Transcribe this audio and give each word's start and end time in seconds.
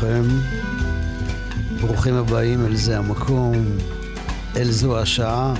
לכולכם. 0.00 0.24
ברוכים 1.80 2.14
הבאים 2.14 2.66
אל 2.66 2.76
זה 2.76 2.98
המקום, 2.98 3.54
אל 4.56 4.70
זו 4.70 4.98
השעה. 4.98 5.54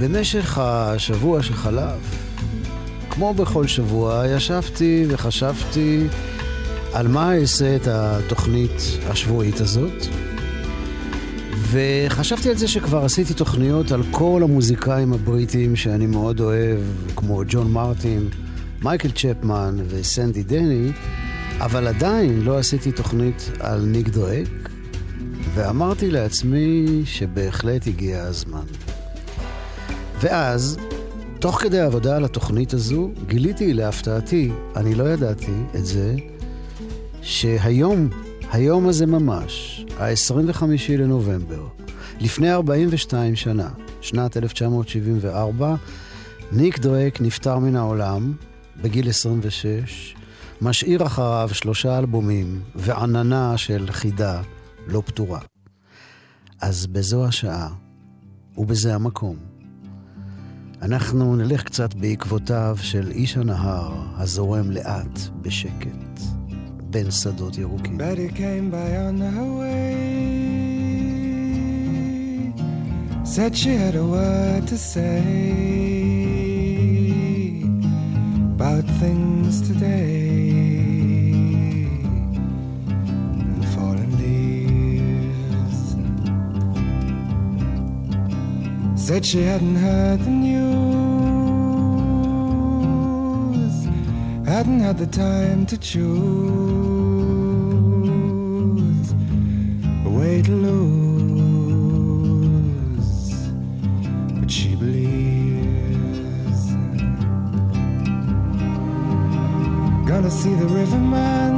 במשך 0.00 0.58
השבוע 0.58 1.42
שחלף, 1.42 2.00
כמו 3.10 3.34
בכל 3.34 3.66
שבוע, 3.66 4.24
ישבתי 4.36 5.04
וחשבתי 5.08 6.06
על 6.92 7.08
מה 7.08 7.36
אעשה 7.36 7.76
את 7.76 7.86
התוכנית 7.86 8.82
השבועית 9.08 9.60
הזאת. 9.60 10.06
וחשבתי 11.70 12.50
על 12.50 12.56
זה 12.56 12.68
שכבר 12.68 13.04
עשיתי 13.04 13.34
תוכניות 13.34 13.92
על 13.92 14.02
כל 14.10 14.40
המוזיקאים 14.44 15.12
הבריטים 15.12 15.76
שאני 15.76 16.06
מאוד 16.06 16.40
אוהב, 16.40 16.80
כמו 17.16 17.42
ג'ון 17.48 17.70
מרטין, 17.72 18.28
מייקל 18.82 19.10
צ'פמן 19.10 19.76
וסנדי 19.88 20.42
דני, 20.42 20.92
אבל 21.60 21.86
עדיין 21.86 22.40
לא 22.40 22.58
עשיתי 22.58 22.92
תוכנית 22.92 23.50
על 23.58 23.80
ניק 23.80 24.08
דרק, 24.08 24.68
ואמרתי 25.54 26.10
לעצמי 26.10 27.02
שבהחלט 27.04 27.86
הגיע 27.86 28.22
הזמן. 28.22 28.64
ואז, 30.20 30.76
תוך 31.38 31.60
כדי 31.62 31.80
העבודה 31.80 32.16
על 32.16 32.24
התוכנית 32.24 32.72
הזו, 32.72 33.10
גיליתי 33.26 33.74
להפתעתי, 33.74 34.50
אני 34.76 34.94
לא 34.94 35.04
ידעתי 35.04 35.52
את 35.74 35.86
זה, 35.86 36.14
שהיום, 37.22 38.08
היום 38.52 38.88
הזה 38.88 39.06
ממש, 39.06 39.84
ה-25 39.98 40.64
לנובמבר, 40.98 41.66
לפני 42.20 42.52
42 42.52 43.36
שנה, 43.36 43.68
שנת 44.00 44.36
1974, 44.36 45.74
ניק 46.52 46.78
דרק 46.78 47.20
נפטר 47.20 47.58
מן 47.58 47.76
העולם 47.76 48.32
בגיל 48.82 49.08
26, 49.08 50.14
משאיר 50.62 51.06
אחריו 51.06 51.48
שלושה 51.52 51.98
אלבומים 51.98 52.60
ועננה 52.74 53.56
של 53.56 53.86
חידה 53.90 54.42
לא 54.86 55.02
פתורה. 55.06 55.40
אז 56.60 56.86
בזו 56.86 57.26
השעה 57.26 57.68
ובזה 58.56 58.94
המקום, 58.94 59.36
אנחנו 60.82 61.36
נלך 61.36 61.62
קצת 61.62 61.94
בעקבותיו 61.94 62.76
של 62.80 63.10
איש 63.10 63.36
הנהר 63.36 63.92
הזורם 64.16 64.70
לאט 64.70 65.18
בשקט 65.42 66.20
בין 66.90 67.10
שדות 67.10 67.58
ירוקים. 67.58 67.98
Said 73.36 73.54
she 73.62 73.74
had 73.82 73.94
a 73.94 74.06
word 74.16 74.64
to 74.72 74.78
say 74.92 75.22
about 78.54 78.86
things 79.00 79.54
today. 79.68 80.29
Said 89.00 89.24
she 89.24 89.40
hadn't 89.42 89.76
heard 89.76 90.20
the 90.20 90.30
news. 90.30 90.50
Hadn't 94.46 94.80
had 94.80 94.98
the 94.98 95.06
time 95.06 95.64
to 95.66 95.78
choose 95.78 96.10
a 100.04 100.10
way 100.10 100.42
to 100.42 100.52
lose. 100.52 101.00
But 104.38 104.50
she 104.50 104.76
believes. 104.76 105.14
Gonna 110.06 110.30
see 110.30 110.54
the 110.54 110.66
riverman. 110.66 111.54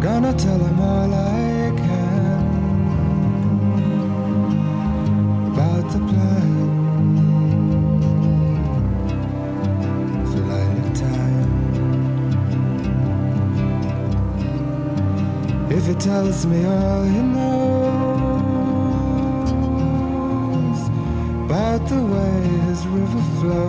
Gonna 0.00 0.34
tell 0.34 0.58
him 0.58 0.78
all 0.78 1.14
I 1.14 1.45
If 15.88 15.94
he 15.94 16.00
tells 16.00 16.44
me 16.44 16.64
all 16.64 17.04
he 17.04 17.22
knows 17.22 17.60
about 21.44 21.86
the 21.88 22.02
way 22.02 22.40
his 22.66 22.84
river 22.88 23.22
flows 23.38 23.62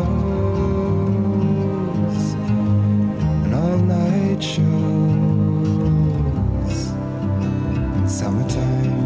and 3.44 3.54
all 3.54 3.78
night 3.78 4.42
shows 4.42 4.68
in 7.98 8.10
summertime. 8.10 8.97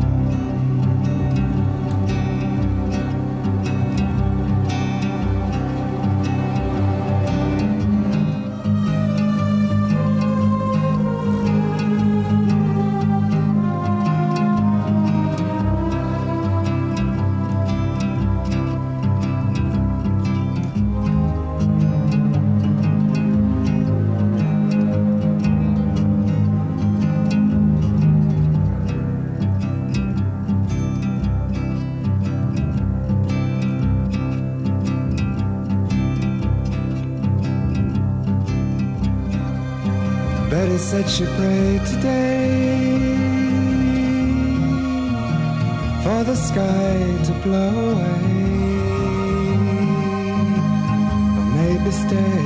She 41.07 41.25
prayed 41.25 41.85
today 41.85 42.97
for 46.03 46.23
the 46.23 46.35
sky 46.35 46.99
to 47.25 47.33
blow 47.43 47.91
away 47.91 48.41
or 51.37 51.45
maybe 51.57 51.91
stay. 51.91 52.43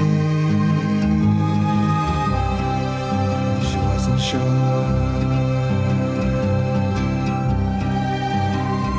She 3.67 3.77
wasn't 3.87 4.21
sure. 4.21 4.85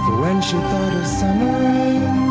For 0.05 0.20
when 0.20 0.41
she 0.43 0.56
thought 0.56 0.94
of 1.00 1.06
summer 1.06 1.61
rain 1.61 2.25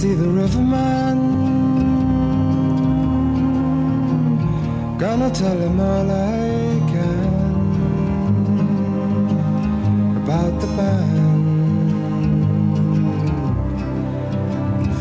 see 0.00 0.14
the 0.14 0.28
riverman. 0.30 1.18
Gonna 4.96 5.30
tell 5.30 5.58
him 5.66 5.78
all 5.78 6.10
I 6.10 6.80
can 6.92 7.34
about 10.22 10.54
the 10.62 10.68
band. 10.78 11.44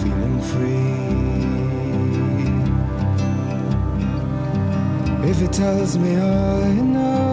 Feeling 0.01 0.39
free. 0.51 0.95
If 5.29 5.37
he 5.39 5.47
tells 5.47 5.97
me 5.97 6.11
all 6.19 6.63
he 6.77 6.81
knows 6.81 7.29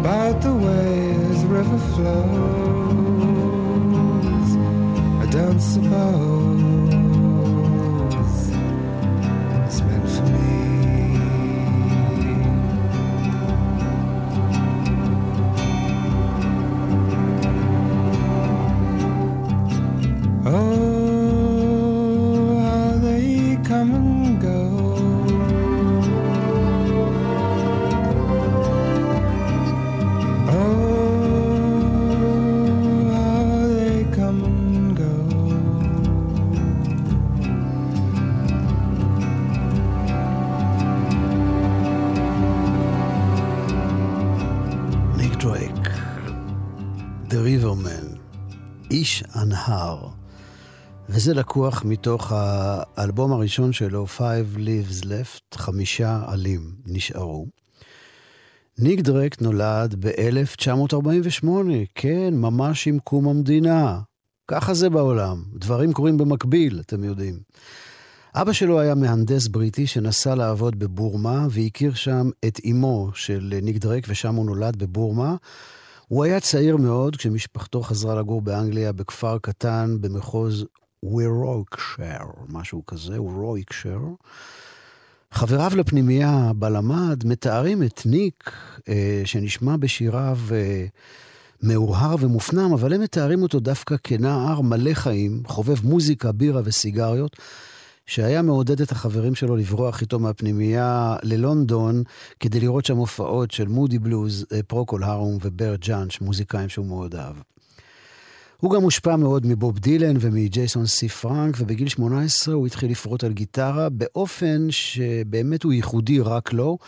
about 0.00 0.36
the 0.42 0.54
way 0.64 1.14
his 1.28 1.40
river 1.46 1.78
flows 1.94 2.61
dance 5.32 5.76
about. 5.76 6.41
וזה 51.22 51.34
לקוח 51.34 51.82
מתוך 51.84 52.32
האלבום 52.34 53.32
הראשון 53.32 53.72
שלו, 53.72 54.06
Five 54.18 54.58
Leaves 54.58 55.04
Left, 55.04 55.54
חמישה 55.54 56.22
עלים 56.26 56.72
נשארו. 56.86 57.46
ניק 58.78 59.00
דרק 59.00 59.42
נולד 59.42 59.94
ב-1948, 59.98 61.46
כן, 61.94 62.34
ממש 62.34 62.88
עם 62.88 62.98
קום 62.98 63.28
המדינה. 63.28 64.00
ככה 64.48 64.74
זה 64.74 64.90
בעולם, 64.90 65.42
דברים 65.54 65.92
קורים 65.92 66.16
במקביל, 66.16 66.80
אתם 66.80 67.04
יודעים. 67.04 67.38
אבא 68.34 68.52
שלו 68.52 68.80
היה 68.80 68.94
מהנדס 68.94 69.48
בריטי 69.48 69.86
שנסע 69.86 70.34
לעבוד 70.34 70.78
בבורמה, 70.78 71.46
והכיר 71.50 71.94
שם 71.94 72.30
את 72.44 72.60
אמו 72.70 73.10
של 73.14 73.58
ניק 73.62 73.76
דרק, 73.76 74.04
ושם 74.08 74.34
הוא 74.34 74.46
נולד 74.46 74.76
בבורמה. 74.76 75.36
הוא 76.08 76.24
היה 76.24 76.40
צעיר 76.40 76.76
מאוד 76.76 77.16
כשמשפחתו 77.16 77.82
חזרה 77.82 78.14
לגור 78.14 78.42
באנגליה 78.42 78.92
בכפר 78.92 79.38
קטן 79.38 79.96
במחוז 80.00 80.66
וורוויקשר, 81.02 82.24
משהו 82.48 82.86
כזה, 82.86 83.22
וורוויקשר. 83.22 83.98
חבריו 85.32 85.70
לפנימייה 85.76 86.52
בה 86.54 86.68
למד 86.68 87.26
מתארים 87.26 87.82
את 87.82 88.02
ניק, 88.06 88.50
אה, 88.88 89.22
שנשמע 89.24 89.76
בשיריו 89.76 90.38
אה, 90.52 90.86
מאוהר 91.62 92.16
ומופנם, 92.20 92.72
אבל 92.72 92.92
הם 92.92 93.00
מתארים 93.00 93.42
אותו 93.42 93.60
דווקא 93.60 93.96
כנער 94.04 94.60
מלא 94.60 94.94
חיים, 94.94 95.42
חובב 95.46 95.86
מוזיקה, 95.86 96.32
בירה 96.32 96.60
וסיגריות, 96.64 97.36
שהיה 98.06 98.42
מעודד 98.42 98.80
את 98.80 98.92
החברים 98.92 99.34
שלו 99.34 99.56
לברוח 99.56 100.00
איתו 100.00 100.18
מהפנימייה 100.18 101.16
ללונדון, 101.22 102.02
כדי 102.40 102.60
לראות 102.60 102.84
שם 102.84 102.96
הופעות 102.96 103.50
של 103.50 103.68
מודי 103.68 103.98
בלוז, 103.98 104.46
אה, 104.52 104.62
פרוקול 104.62 105.04
הרום 105.04 105.38
וברט 105.42 105.80
ג'אנץ', 105.80 106.20
מוזיקאים 106.20 106.68
שהוא 106.68 106.86
מאוד 106.86 107.14
אהב. 107.14 107.36
הוא 108.62 108.70
גם 108.70 108.82
הושפע 108.82 109.16
מאוד 109.16 109.46
מבוב 109.46 109.78
דילן 109.78 110.16
ומג'קסון 110.20 110.86
סי 110.86 111.08
פרנק, 111.08 111.54
ובגיל 111.58 111.88
18 111.88 112.54
הוא 112.54 112.66
התחיל 112.66 112.90
לפרוט 112.90 113.24
על 113.24 113.32
גיטרה 113.32 113.88
באופן 113.88 114.70
שבאמת 114.70 115.62
הוא 115.62 115.72
ייחודי 115.72 116.20
רק 116.20 116.52
לו. 116.52 116.78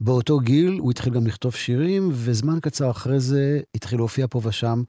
באותו 0.00 0.38
גיל 0.40 0.78
הוא 0.78 0.90
התחיל 0.90 1.12
גם 1.12 1.26
לכתוב 1.26 1.54
שירים, 1.54 2.08
וזמן 2.12 2.58
קצר 2.62 2.90
אחרי 2.90 3.20
זה 3.20 3.60
התחיל 3.74 3.98
להופיע 3.98 4.26
פה 4.30 4.40
ושם 4.44 4.82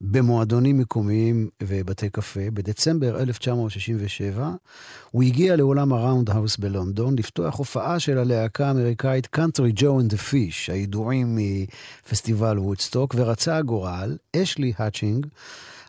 במועדונים 0.00 0.78
מקומיים 0.78 1.48
ובתי 1.62 2.10
קפה. 2.10 2.50
בדצמבר 2.54 3.20
1967 3.20 4.50
הוא 5.10 5.22
הגיע 5.22 5.56
לאולם 5.56 5.92
הראונד 5.92 6.30
האוס 6.30 6.56
בלונדון 6.56 7.18
לפתוח 7.18 7.58
הופעה 7.58 7.98
של 7.98 8.18
הלהקה 8.18 8.68
האמריקאית 8.68 9.28
Country 9.36 9.80
Joe 9.80 9.82
and 9.82 10.12
the 10.12 10.32
Fish, 10.32 10.72
הידועים 10.72 11.38
מפסטיבל 11.38 12.58
וודסטוק, 12.58 13.14
ורצה 13.18 13.56
הגורל, 13.56 14.16
אשלי 14.36 14.72
האצ'ינג, 14.78 15.26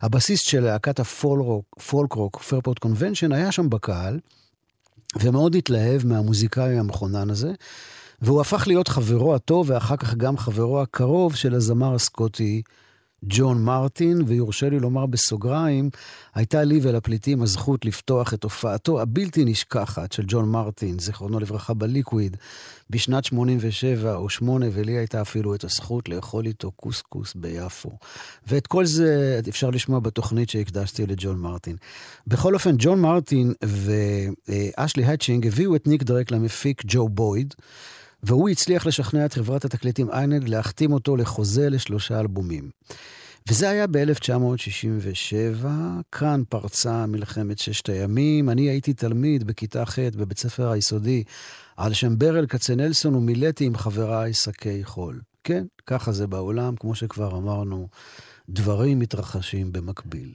הבסיסט 0.01 0.45
של 0.45 0.59
להקת 0.59 0.99
הפולק 0.99 2.13
רוק, 2.13 2.41
פרפורט 2.41 2.79
קונבנשן, 2.79 3.31
היה 3.31 3.51
שם 3.51 3.69
בקהל, 3.69 4.19
ומאוד 5.19 5.55
התלהב 5.55 6.05
מהמוזיקאי 6.05 6.77
המכונן 6.77 7.29
הזה, 7.29 7.51
והוא 8.21 8.41
הפך 8.41 8.67
להיות 8.67 8.87
חברו 8.87 9.35
הטוב, 9.35 9.69
ואחר 9.69 9.97
כך 9.97 10.15
גם 10.15 10.37
חברו 10.37 10.81
הקרוב 10.81 11.35
של 11.35 11.55
הזמר 11.55 11.95
הסקוטי 11.95 12.61
ג'ון 13.23 13.63
מרטין, 13.63 14.21
ויורשה 14.27 14.69
לי 14.69 14.79
לומר 14.79 15.05
בסוגריים, 15.05 15.89
הייתה 16.35 16.63
לי 16.63 16.79
ולפליטים 16.83 17.41
הזכות 17.41 17.85
לפתוח 17.85 18.33
את 18.33 18.43
הופעתו 18.43 19.01
הבלתי 19.01 19.45
נשכחת 19.45 20.11
של 20.11 20.23
ג'ון 20.27 20.49
מרטין, 20.49 20.99
זיכרונו 20.99 21.39
לברכה, 21.39 21.73
בליקוויד, 21.73 22.37
בשנת 22.89 23.25
87 23.25 24.15
או 24.15 24.29
8, 24.29 24.65
ולי 24.73 24.91
הייתה 24.91 25.21
אפילו 25.21 25.55
את 25.55 25.63
הזכות 25.63 26.09
לאכול 26.09 26.45
איתו 26.45 26.71
קוסקוס 26.71 27.33
ביפו. 27.35 27.97
ואת 28.47 28.67
כל 28.67 28.85
זה 28.85 29.39
אפשר 29.49 29.69
לשמוע 29.69 29.99
בתוכנית 29.99 30.49
שהקדשתי 30.49 31.05
לג'ון 31.05 31.37
מרטין. 31.37 31.75
בכל 32.27 32.53
אופן, 32.53 32.75
ג'ון 32.77 33.01
מרטין 33.01 33.53
ואשלי 34.47 35.05
האצ'ינג 35.05 35.47
הביאו 35.47 35.75
את 35.75 35.87
ניק 35.87 36.03
דרייק 36.03 36.31
למפיק 36.31 36.81
ג'ו 36.85 37.09
בויד, 37.09 37.53
והוא 38.23 38.49
הצליח 38.49 38.85
לשכנע 38.85 39.25
את 39.25 39.33
חברת 39.33 39.65
התקליטים 39.65 40.09
איילנד 40.09 40.49
להחתים 40.49 40.93
אותו 40.93 41.17
לחוזה 41.17 41.69
לשלושה 41.69 42.19
אלבומים. 42.19 42.69
וזה 43.49 43.69
היה 43.69 43.87
ב-1967, 43.87 45.65
כאן 46.11 46.43
פרצה 46.49 47.05
מלחמת 47.05 47.59
ששת 47.59 47.89
הימים. 47.89 48.49
אני 48.49 48.61
הייתי 48.69 48.93
תלמיד 48.93 49.43
בכיתה 49.43 49.85
ח' 49.85 49.99
בבית 49.99 50.37
ספר 50.37 50.71
היסודי 50.71 51.23
על 51.77 51.93
שם 51.93 52.17
ברל 52.17 52.45
כצנלסון 52.45 53.15
ומילאתי 53.15 53.65
עם 53.65 53.77
חבריי 53.77 54.33
שקי 54.33 54.83
חול. 54.83 55.21
כן, 55.43 55.65
ככה 55.85 56.11
זה 56.11 56.27
בעולם, 56.27 56.75
כמו 56.75 56.95
שכבר 56.95 57.37
אמרנו, 57.37 57.87
דברים 58.49 58.99
מתרחשים 58.99 59.71
במקביל. 59.71 60.33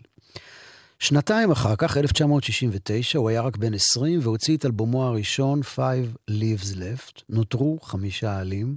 שנתיים 0.98 1.50
אחר 1.50 1.76
כך, 1.76 1.96
1969, 1.96 3.18
הוא 3.18 3.28
היה 3.28 3.40
רק 3.40 3.56
בן 3.56 3.74
20 3.74 4.20
והוציא 4.22 4.56
את 4.56 4.66
אלבומו 4.66 5.04
הראשון, 5.04 5.60
Five 5.76 6.30
Leaves 6.30 6.74
Left. 6.74 7.22
נותרו 7.28 7.78
חמישה 7.82 8.38
עלים. 8.38 8.76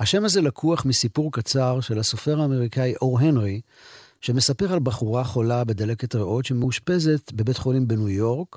השם 0.00 0.24
הזה 0.24 0.40
לקוח 0.40 0.84
מסיפור 0.84 1.32
קצר 1.32 1.80
של 1.80 1.98
הסופר 1.98 2.40
האמריקאי 2.40 2.94
אור 3.02 3.20
הנרי, 3.20 3.60
שמספר 4.20 4.72
על 4.72 4.78
בחורה 4.78 5.24
חולה 5.24 5.64
בדלקת 5.64 6.14
ריאות 6.14 6.44
שמאושפזת 6.44 7.32
בבית 7.32 7.58
חולים 7.58 7.88
בניו 7.88 8.08
יורק, 8.08 8.56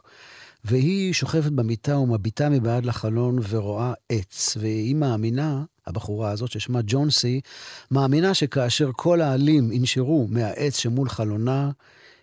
והיא 0.66 1.14
שוכבת 1.14 1.52
במיטה 1.52 1.98
ומביטה 1.98 2.50
מבעד 2.50 2.86
לחלון 2.86 3.40
ורואה 3.50 3.94
עץ, 4.10 4.58
והיא 4.60 4.96
מאמינה, 4.96 5.64
הבחורה 5.88 6.32
הזאת 6.32 6.52
ששמה 6.52 6.80
ג'ונסי, 6.86 7.42
מאמינה 7.92 8.34
שכאשר 8.34 8.90
כל 8.96 9.22
העלים 9.22 9.72
ינשרו 9.72 10.28
מהעץ 10.30 10.78
שמול 10.78 11.10
חלונה, 11.10 11.72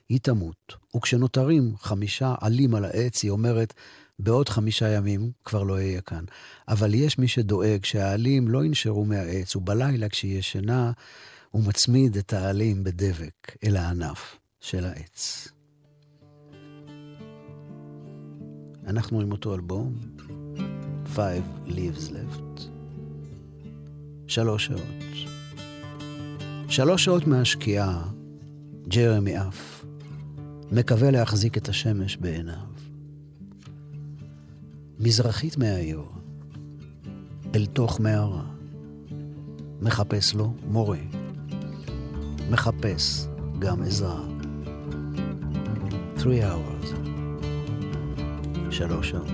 היא 0.08 0.20
תמות. 0.22 0.74
וכשנותרים 0.96 1.74
חמישה 1.76 2.34
עלים 2.40 2.74
על 2.74 2.84
העץ, 2.84 3.22
היא 3.22 3.30
אומרת, 3.30 3.74
בעוד 4.18 4.48
חמישה 4.48 4.88
ימים 4.88 5.30
כבר 5.44 5.62
לא 5.62 5.74
אהיה 5.74 6.00
כאן. 6.00 6.24
אבל 6.68 6.94
יש 6.94 7.18
מי 7.18 7.28
שדואג 7.28 7.84
שהעלים 7.84 8.48
לא 8.48 8.64
ינשרו 8.64 9.04
מהעץ, 9.04 9.56
ובלילה 9.56 10.08
כשהיא 10.08 10.38
ישנה, 10.38 10.92
הוא 11.50 11.64
מצמיד 11.64 12.16
את 12.16 12.32
העלים 12.32 12.84
בדבק 12.84 13.56
אל 13.64 13.76
הענף 13.76 14.36
של 14.60 14.84
העץ. 14.84 15.48
אנחנו 18.86 19.20
עם 19.20 19.32
אותו 19.32 19.54
אלבום, 19.54 19.94
Five 21.14 21.68
Leaves 21.68 22.10
Left. 22.10 22.62
שלוש 24.26 24.66
שעות. 24.66 24.82
שלוש 26.68 27.04
שעות 27.04 27.26
מהשקיעה, 27.26 28.08
ג'רמי 28.88 29.36
עף, 29.36 29.77
מקווה 30.72 31.10
להחזיק 31.10 31.58
את 31.58 31.68
השמש 31.68 32.16
בעיניו. 32.16 32.68
מזרחית 35.00 35.56
מהעיר, 35.56 36.02
אל 37.54 37.66
תוך 37.66 38.00
מערה. 38.00 38.44
מחפש 39.80 40.34
לו 40.34 40.54
מורה. 40.66 40.98
מחפש 42.50 43.26
גם 43.58 43.82
עזרה. 43.82 44.24
Three 46.16 46.42
hours. 46.42 46.86
שלוש 48.70 49.10
שעות. 49.10 49.28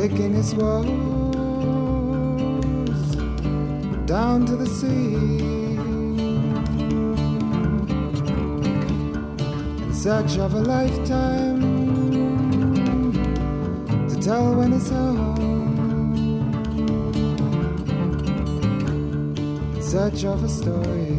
Taking 0.00 0.32
his 0.32 0.54
woes 0.54 0.86
down 4.06 4.46
to 4.46 4.54
the 4.54 4.66
sea. 4.66 5.16
In 9.82 9.92
search 9.92 10.38
of 10.38 10.54
a 10.54 10.60
lifetime 10.60 11.60
to 14.08 14.16
tell 14.20 14.54
when 14.54 14.72
it's 14.72 14.88
home. 14.88 15.34
In 19.74 19.82
search 19.82 20.24
of 20.24 20.44
a 20.44 20.48
story 20.48 21.17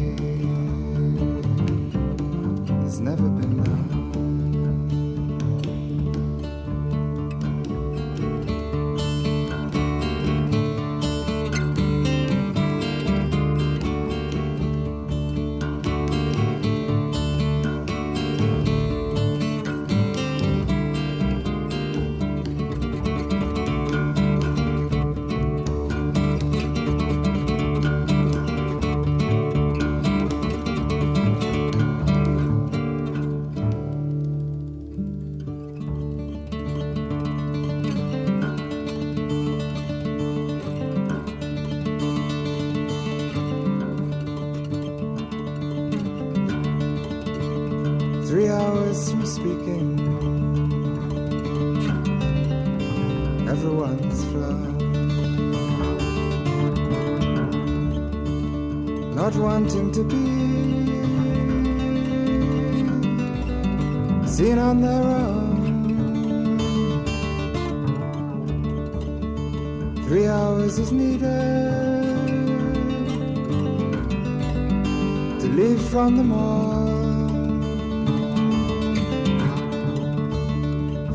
relief 75.60 75.88
from 75.90 76.16
the 76.16 76.34
all. 76.34 76.86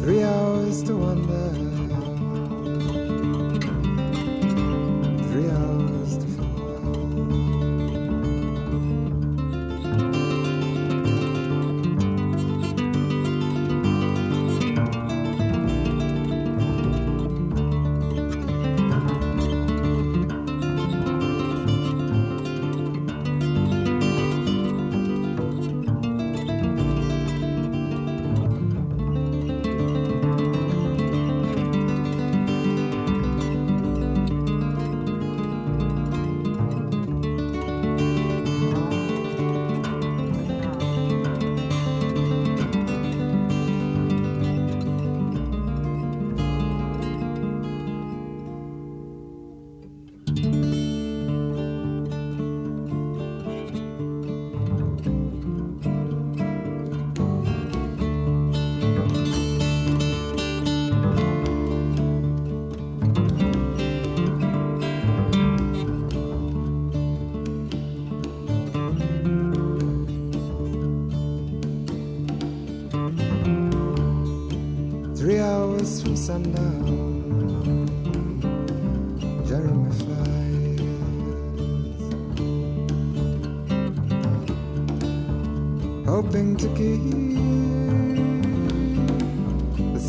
Three 0.02 0.24
hours 0.24 0.84
to 0.84 0.96
wonder. 0.96 1.55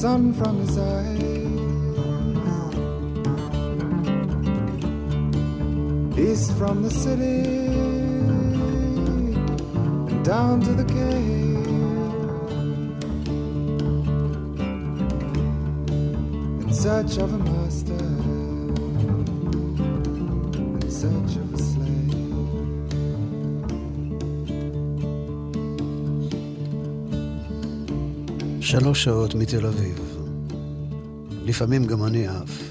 Sun 0.01 0.31
from 0.35 0.59
his 0.59 0.77
eyes. 0.77 1.23
East 6.19 6.53
from 6.59 6.83
the 6.83 6.91
city 6.91 7.41
and 10.11 10.23
down 10.23 10.61
to 10.61 10.75
the 10.75 10.85
cave. 10.85 11.47
in 16.61 16.73
search 16.75 17.17
of 17.17 17.33
a 17.33 17.39
master, 17.39 18.26
שלוש 28.67 29.05
שעות 29.05 29.35
מתל 29.35 29.67
אביב. 29.67 30.19
לפעמים 31.31 31.85
גם 31.85 32.05
אני 32.05 32.27
עף. 32.27 32.63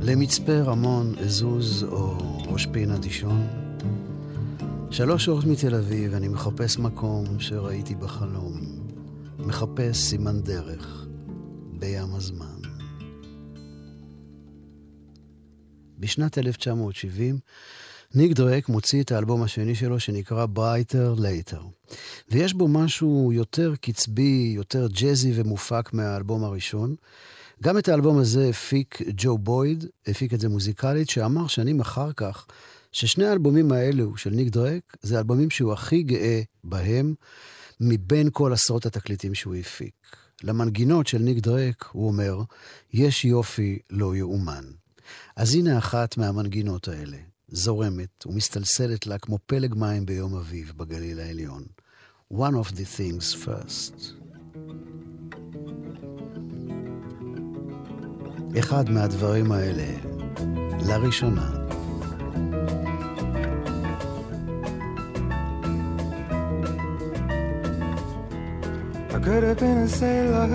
למצפה 0.00 0.60
רמון, 0.60 1.14
עזוז 1.18 1.84
או 1.84 2.18
ראש 2.46 2.66
פינה 2.66 2.98
דישון. 2.98 3.46
שלוש 4.90 5.24
שעות 5.24 5.44
מתל 5.44 5.74
אביב, 5.74 6.14
אני 6.14 6.28
מחפש 6.28 6.78
מקום 6.78 7.40
שראיתי 7.40 7.94
בחלום. 7.94 8.60
מחפש 9.38 9.96
סימן 9.96 10.42
דרך 10.42 11.06
בים 11.78 12.14
הזמן. 12.14 12.58
בשנת 15.98 16.38
1970, 16.38 17.38
ניק 18.14 18.32
דרק 18.32 18.68
מוציא 18.68 19.02
את 19.02 19.12
האלבום 19.12 19.42
השני 19.42 19.74
שלו 19.74 20.00
שנקרא 20.00 20.46
Brighter 20.56 21.18
Later. 21.18 21.92
ויש 22.30 22.54
בו 22.54 22.68
משהו 22.68 23.30
יותר 23.32 23.74
קצבי, 23.80 24.52
יותר 24.56 24.86
ג'אזי 24.86 25.32
ומופק 25.34 25.92
מהאלבום 25.92 26.44
הראשון. 26.44 26.94
גם 27.62 27.78
את 27.78 27.88
האלבום 27.88 28.18
הזה 28.18 28.48
הפיק 28.48 28.98
ג'ו 29.16 29.38
בויד, 29.38 29.84
הפיק 30.06 30.34
את 30.34 30.40
זה 30.40 30.48
מוזיקלית, 30.48 31.10
שאמר 31.10 31.46
שנים 31.46 31.80
אחר 31.80 32.12
כך 32.12 32.46
ששני 32.92 33.26
האלבומים 33.26 33.72
האלו 33.72 34.16
של 34.16 34.30
ניק 34.30 34.48
דרק 34.48 34.96
זה 35.02 35.16
האלבומים 35.16 35.50
שהוא 35.50 35.72
הכי 35.72 36.02
גאה 36.02 36.42
בהם 36.64 37.14
מבין 37.80 38.28
כל 38.32 38.52
עשרות 38.52 38.86
התקליטים 38.86 39.34
שהוא 39.34 39.54
הפיק. 39.54 39.94
למנגינות 40.42 41.06
של 41.06 41.18
ניק 41.18 41.38
דרק, 41.38 41.84
הוא 41.92 42.08
אומר, 42.08 42.42
יש 42.92 43.24
יופי 43.24 43.78
לא 43.90 44.16
יאומן. 44.16 44.64
אז 45.36 45.54
הנה 45.54 45.78
אחת 45.78 46.16
מהמנגינות 46.16 46.88
האלה, 46.88 47.16
זורמת 47.54 48.26
ומסתלסלת 48.26 49.06
לה 49.06 49.18
כמו 49.18 49.38
פלג 49.46 49.74
מים 49.74 50.06
ביום 50.06 50.34
אביב 50.34 50.72
בגליל 50.76 51.20
העליון. 51.20 51.64
One 52.32 52.54
of 52.62 52.72
the 52.72 52.98
things 52.98 53.46
first. 53.46 54.02
אחד 58.58 58.90
מהדברים 58.90 59.52
האלה, 59.52 59.98
לראשונה. 60.88 61.50
I 69.10 69.18
could 69.26 69.44
have 69.44 69.58
been 69.58 69.78
a 69.78 69.88
sailor, 69.88 70.46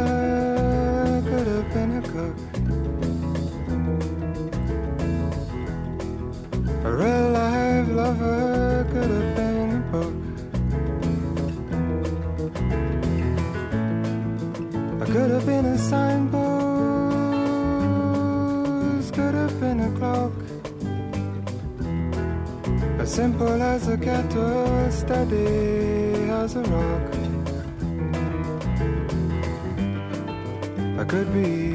could 1.29 1.47
have 1.47 1.73
been 1.73 1.91
a 1.97 2.07
cook. 2.13 2.48
A 6.89 6.91
real 6.91 7.29
life 7.29 7.87
lover 7.89 8.83
could 8.91 9.11
have 9.11 9.35
been 9.35 9.69
a 9.77 9.81
book. 9.93 10.15
I 15.03 15.05
could 15.05 15.29
have 15.29 15.45
been 15.45 15.65
a 15.65 15.77
signpost, 15.77 16.33
could 19.13 19.35
have 19.35 19.59
been 19.59 19.81
a 19.81 19.91
clock. 19.99 20.33
As 22.99 23.13
simple 23.13 23.61
as 23.61 23.87
a 23.87 23.95
kettle, 23.95 24.89
steady 24.89 26.27
as 26.41 26.55
a 26.55 26.63
rock. 26.73 27.13
I 30.97 31.03
could 31.03 31.31
be 31.31 31.68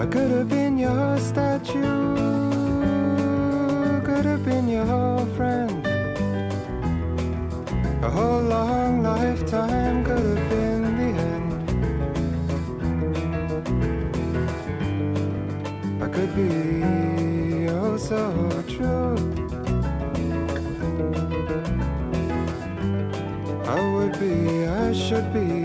I 0.00 0.06
could 0.06 0.30
have 0.30 0.48
been 0.48 0.78
your 0.78 1.18
statue, 1.18 1.82
could 4.02 4.24
have 4.24 4.42
been 4.46 4.66
your 4.66 5.26
friend. 5.36 5.86
A 8.02 8.08
whole 8.08 8.40
long 8.40 9.02
lifetime 9.02 10.02
could 10.02 10.38
have 10.38 10.48
been 10.48 10.96
the 11.00 11.10
end. 11.30 11.52
I 16.02 16.08
could 16.08 16.34
be 16.34 17.68
oh 17.68 17.98
so 17.98 18.50
true. 18.68 19.16
I 23.66 23.78
would 23.94 24.18
be, 24.18 24.66
I 24.66 24.94
should 24.94 25.30
be 25.34 25.59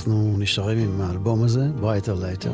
אנחנו 0.00 0.34
נשארים 0.38 0.78
עם 0.78 1.00
האלבום 1.00 1.42
הזה, 1.42 1.66
Bryter 1.80 2.44
Layter. 2.44 2.50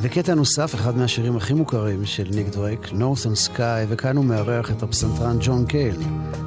וקטע 0.00 0.34
נוסף, 0.34 0.74
אחד 0.74 0.96
מהשירים 0.96 1.36
הכי 1.36 1.54
מוכרים 1.54 2.06
של 2.06 2.28
ניק 2.34 2.48
דרייק, 2.48 2.86
Northern 2.86 3.48
Sky, 3.48 3.86
וכאן 3.88 4.16
הוא 4.16 4.24
מארח 4.24 4.70
את 4.70 4.82
הפסנתרן 4.82 5.36
ג'ון 5.40 5.66
קייל. 5.66 5.96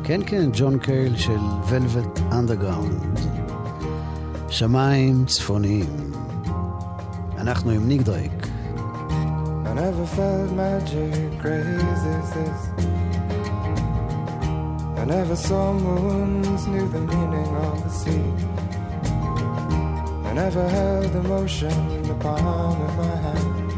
כן, 0.03 0.21
כן, 0.25 0.49
ג'ון 0.53 0.79
קייל 0.79 1.17
של 1.17 1.37
Velvet 1.69 2.19
Underground. 2.19 3.19
שמיים 4.49 5.25
צפוניים. 5.25 6.11
אנחנו 7.37 7.71
עם 7.71 7.87
ניק 7.87 8.01
דרייק. 8.01 8.47
I 9.65 9.73
never 9.75 10.05
felt 10.17 10.51
magic 10.51 11.41
crazy 11.41 11.93
as 11.93 12.13
this. 12.33 13.02
I 15.03 15.05
never 15.05 15.35
saw 15.35 15.73
moons, 15.73 16.65
knew 16.65 16.87
the 16.87 17.01
meaning 17.01 17.55
of 17.57 17.83
the 17.83 17.89
sea. 17.89 18.23
I 20.29 20.31
never 20.33 20.65
held 20.69 21.13
emotion 21.13 21.73
in 21.91 22.03
the 22.03 22.13
palm 22.13 22.81
of 22.81 22.95
my 22.95 23.15
hand. 23.25 23.71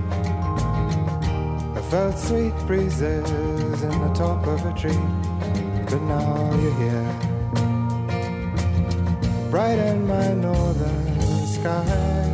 I 1.75 1.81
felt 1.89 2.19
sweet 2.19 2.55
breezes 2.67 3.81
in 3.81 3.89
the 3.89 4.13
top 4.13 4.45
of 4.45 4.63
a 4.67 4.73
tree, 4.77 5.01
but 5.89 6.01
now 6.03 6.53
you're 6.61 6.75
here. 6.75 7.11
Brighten 9.49 10.05
my 10.05 10.31
northern 10.35 11.47
sky. 11.47 12.24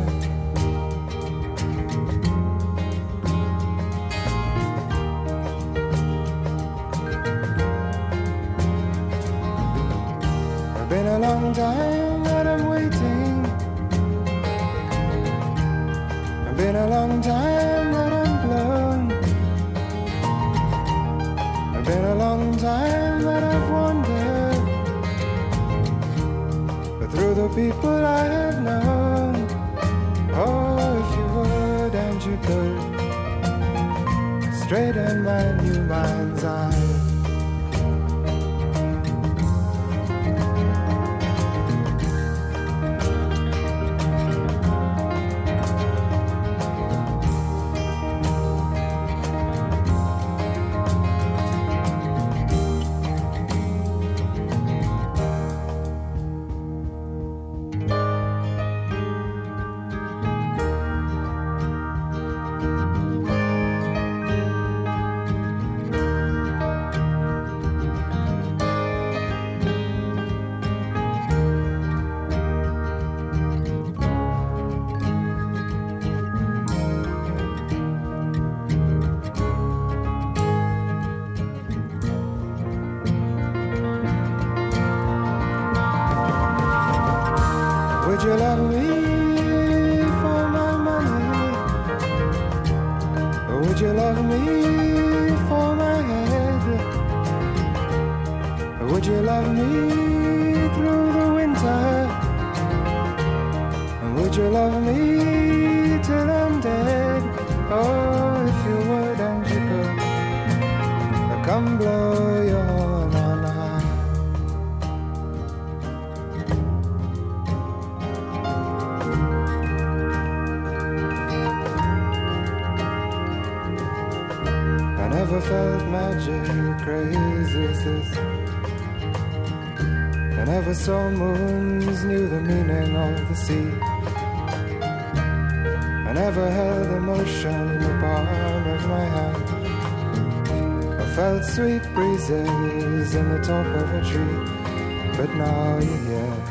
Sweet 141.54 141.82
breezes 141.92 143.14
in 143.14 143.28
the 143.28 143.38
top 143.42 143.66
of 143.66 143.92
a 143.92 144.00
tree, 144.10 145.16
but 145.18 145.28
now 145.34 145.78
you're 145.78 145.98
here. 145.98 146.41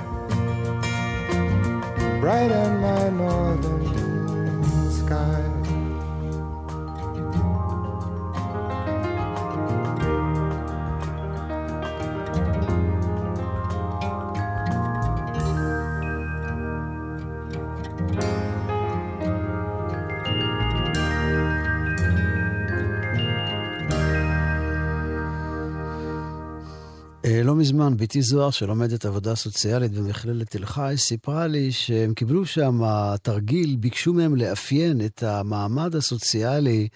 לא 27.44 27.56
מזמן, 27.56 27.98
בתי 27.98 28.22
זוהר, 28.22 28.52
שלומדת 28.52 29.06
עבודה 29.06 29.36
סוציאלית 29.36 29.92
במכללת 29.92 30.50
תל 30.50 30.66
חי, 30.66 30.94
סיפרה 30.98 31.48
לי 31.48 31.72
שהם 31.72 32.14
קיבלו 32.14 32.46
שם 32.46 32.82
תרגיל, 33.22 33.76
ביקשו 33.76 34.14
מהם 34.14 34.36
לאפיין 34.36 35.06
את 35.06 35.24
המעמד 35.24 35.96
הסוציאלי 35.96 36.88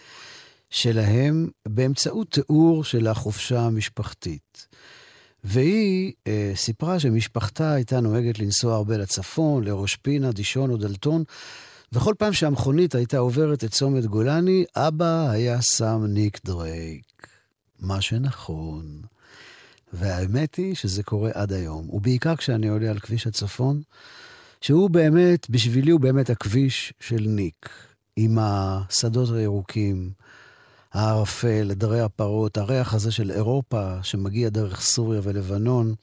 שלהם 0.70 1.50
באמצעות 1.68 2.32
תיאור 2.32 2.84
של 2.84 3.08
החופשה 3.08 3.62
המשפחתית. 3.62 4.68
והיא 5.44 6.14
אה, 6.28 6.52
סיפרה 6.56 7.00
שמשפחתה 7.00 7.74
הייתה 7.74 8.00
נוהגת 8.00 8.40
לנסוע 8.40 8.76
הרבה 8.76 8.98
לצפון, 8.98 9.64
לראש 9.64 9.96
פינה, 9.96 10.32
דישון 10.32 10.72
או 10.72 10.78
דלתון, 10.78 11.24
וכל 11.92 12.14
פעם 12.18 12.34
שהמכונית 12.34 12.96
הייתה 12.96 13.18
עוברת 13.18 13.64
את 13.64 13.72
צומת 13.72 14.06
גולני, 14.06 14.66
אבא 14.76 15.30
היה 15.30 15.62
שם 15.62 16.06
ניק 16.08 16.40
דרייק. 16.46 17.28
מה 17.80 18.02
שנכון. 18.02 19.15
והאמת 19.94 20.56
היא 20.56 20.76
שזה 20.76 21.04
קורה 21.04 21.32
עד 21.34 21.54
היום, 21.54 21.90
ובעיקר 21.90 22.36
כשאני 22.36 22.68
עולה 22.68 22.90
על 22.90 23.00
כביש 23.00 23.28
הצפון, 23.28 23.82
שהוא 24.62 24.90
באמת, 24.90 25.50
בשבילי 25.50 25.92
הוא 25.92 26.00
באמת 26.00 26.30
הכביש 26.30 26.94
של 27.00 27.24
ניק, 27.28 27.70
עם 28.16 28.38
השדות 28.42 29.30
הירוקים, 29.36 30.12
הערפל, 30.94 31.68
עדרי 31.72 32.02
הפרות, 32.02 32.58
הריח 32.58 32.94
הזה 32.94 33.12
של 33.12 33.32
אירופה 33.32 34.04
שמגיע 34.04 34.50
דרך 34.50 34.82
סוריה 34.82 35.22
ולבנון. 35.24 35.96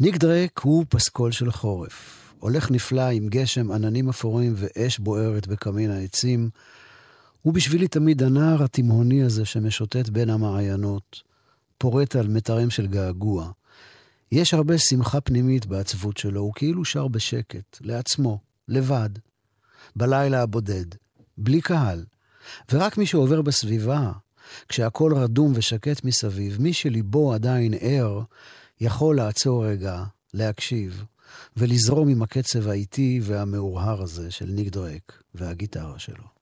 ניק 0.00 0.16
דרק 0.16 0.58
הוא 0.58 0.84
פסקול 0.88 1.32
של 1.32 1.50
חורף. 1.50 2.24
הולך 2.38 2.70
נפלא 2.70 3.08
עם 3.08 3.28
גשם, 3.28 3.72
עננים 3.72 4.08
אפורים 4.08 4.54
ואש 4.56 4.98
בוערת 4.98 5.46
בקמין 5.46 5.90
העצים. 5.90 6.50
הוא 7.42 7.54
בשבילי 7.54 7.88
תמיד 7.88 8.22
הנער 8.22 8.62
התימהוני 8.62 9.22
הזה 9.22 9.44
שמשוטט 9.44 10.08
בין 10.08 10.30
המעיינות, 10.30 11.22
פורט 11.78 12.16
על 12.16 12.28
מיתרים 12.28 12.70
של 12.70 12.86
געגוע. 12.86 13.50
יש 14.32 14.54
הרבה 14.54 14.78
שמחה 14.78 15.20
פנימית 15.20 15.66
בעצבות 15.66 16.16
שלו, 16.16 16.40
הוא 16.40 16.52
כאילו 16.54 16.84
שר 16.84 17.08
בשקט, 17.08 17.78
לעצמו, 17.80 18.38
לבד, 18.68 19.10
בלילה 19.96 20.42
הבודד, 20.42 20.86
בלי 21.38 21.60
קהל. 21.60 22.04
ורק 22.72 22.98
מי 22.98 23.06
שעובר 23.06 23.42
בסביבה, 23.42 24.12
כשהכול 24.68 25.14
רדום 25.14 25.52
ושקט 25.54 26.04
מסביב, 26.04 26.60
מי 26.60 26.72
שליבו 26.72 27.34
עדיין 27.34 27.74
ער, 27.80 28.20
יכול 28.80 29.16
לעצור 29.16 29.66
רגע, 29.66 30.04
להקשיב, 30.34 31.04
ולזרום 31.56 32.08
עם 32.08 32.22
הקצב 32.22 32.68
האיטי 32.68 33.20
והמאורהר 33.22 34.02
הזה 34.02 34.30
של 34.30 34.46
ניק 34.46 34.68
דרק 34.68 35.22
והגיטרה 35.34 35.98
שלו. 35.98 36.33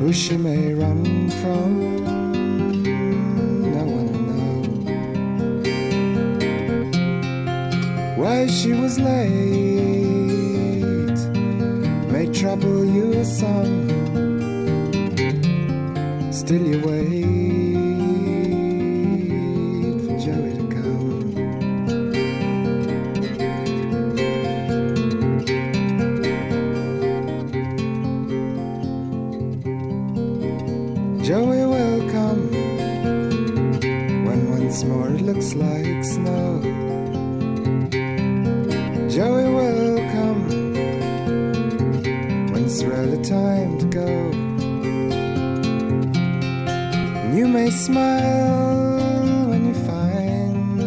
Who 0.00 0.12
she 0.14 0.36
may 0.38 0.72
run 0.72 1.28
from. 1.42 2.04
No 3.76 3.84
one 3.98 4.08
will 4.12 4.24
know 4.30 4.54
why 8.16 8.46
she 8.46 8.72
was 8.72 8.98
late 8.98 9.30
may 12.10 12.26
trouble 12.32 12.86
you 12.86 13.22
some. 13.24 13.90
Still 16.32 16.66
you 16.66 16.80
wait 16.86 17.39
like 35.54 36.04
snow. 36.04 36.60
Joey 39.08 39.48
will 39.54 39.98
come 40.14 40.48
when 42.52 42.64
it's 42.64 42.82
really 42.82 43.22
time 43.24 43.78
to 43.78 43.86
go. 43.86 44.06
And 47.22 47.38
you 47.38 47.48
may 47.48 47.70
smile 47.70 49.48
when 49.48 49.66
you 49.68 49.74
find 49.74 50.80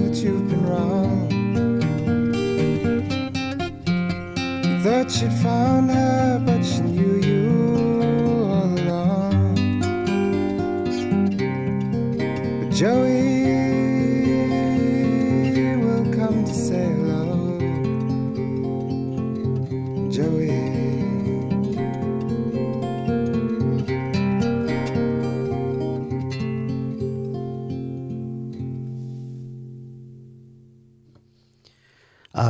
that 0.00 0.16
you've 0.16 0.48
been 0.48 0.66
wrong. 0.66 1.30
You 4.64 4.82
thought 4.82 5.22
you'd 5.22 5.32
found 5.42 5.69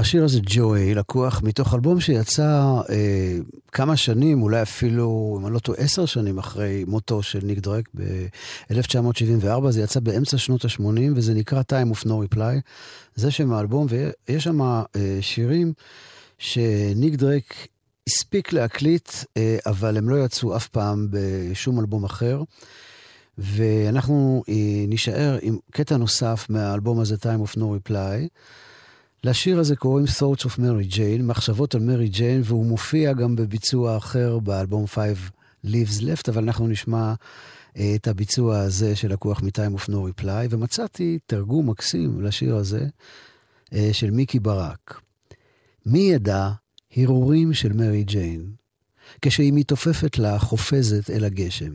השיר 0.01 0.25
הזה, 0.25 0.41
ג'וי, 0.43 0.95
לקוח 0.95 1.43
מתוך 1.43 1.75
אלבום 1.75 2.01
שיצא 2.01 2.81
אה, 2.91 3.39
כמה 3.73 3.97
שנים, 3.97 4.43
אולי 4.43 4.63
אפילו, 4.63 5.37
אם 5.41 5.47
אני 5.47 5.55
לא 5.55 5.59
טועה, 5.59 5.79
עשר 5.79 6.07
שנים 6.07 6.39
אחרי 6.39 6.85
מותו 6.87 7.23
של 7.23 7.39
ניק 7.43 7.59
דרק 7.59 7.89
ב-1974. 7.95 9.71
זה 9.71 9.81
יצא 9.81 10.01
באמצע 10.01 10.39
שנות 10.39 10.65
ה-80, 10.65 11.01
וזה 11.15 11.35
נקרא 11.35 11.63
Time 11.73 11.97
of 11.97 12.07
No 12.07 12.11
Reply. 12.11 12.61
זה 13.15 13.31
שם 13.31 13.53
האלבום, 13.53 13.87
ויש 13.89 14.45
שם 14.45 14.61
אה, 14.61 14.85
שירים 15.21 15.73
שניק 16.39 17.15
דרק 17.15 17.55
הספיק 18.09 18.53
להקליט, 18.53 19.11
אה, 19.37 19.59
אבל 19.67 19.97
הם 19.97 20.09
לא 20.09 20.25
יצאו 20.25 20.57
אף 20.57 20.69
פעם 20.69 21.09
בשום 21.11 21.81
אלבום 21.81 22.05
אחר. 22.05 22.43
ואנחנו 23.39 24.43
אה, 24.49 24.55
נישאר 24.89 25.39
עם 25.43 25.59
קטע 25.71 25.97
נוסף 25.97 26.47
מהאלבום 26.49 27.01
הזה, 27.01 27.15
Time 27.15 27.51
of 27.51 27.57
No 27.57 27.89
Reply. 27.89 28.29
לשיר 29.25 29.59
הזה 29.59 29.77
קוראים 29.77 30.07
Thoughts 30.07 30.45
of 30.45 30.59
Mary 30.59 30.95
Jane, 30.95 31.23
מחשבות 31.23 31.75
על 31.75 31.81
מרי 31.81 32.09
ג'יין, 32.09 32.43
והוא 32.45 32.67
מופיע 32.67 33.13
גם 33.13 33.37
בביצוע 33.37 33.97
אחר 33.97 34.39
באלבום 34.39 34.87
5 34.87 35.19
Leaves 35.67 36.01
Left, 36.01 36.29
אבל 36.29 36.43
אנחנו 36.43 36.67
נשמע 36.67 37.15
אה, 37.77 37.93
את 37.95 38.09
הביצוע 38.09 38.59
הזה 38.59 38.97
שלקוח 38.97 39.43
מ-Time 39.43 39.81
of 39.81 39.89
No 39.89 40.21
Reply, 40.21 40.47
ומצאתי 40.51 41.19
תרגום 41.27 41.71
מקסים 41.71 42.21
לשיר 42.21 42.57
הזה 42.57 42.87
אה, 43.73 43.89
של 43.93 44.11
מיקי 44.11 44.39
ברק. 44.39 45.01
מי 45.87 45.99
ידע 45.99 46.51
הרהורים 46.97 47.55
של 47.55 47.73
מרי 47.73 48.05
ג'יין, 48.05 48.51
כשהיא 49.23 49.53
מתעופפת 49.53 50.19
לה 50.19 50.39
חופזת 50.39 51.11
אל 51.11 51.25
הגשם. 51.25 51.73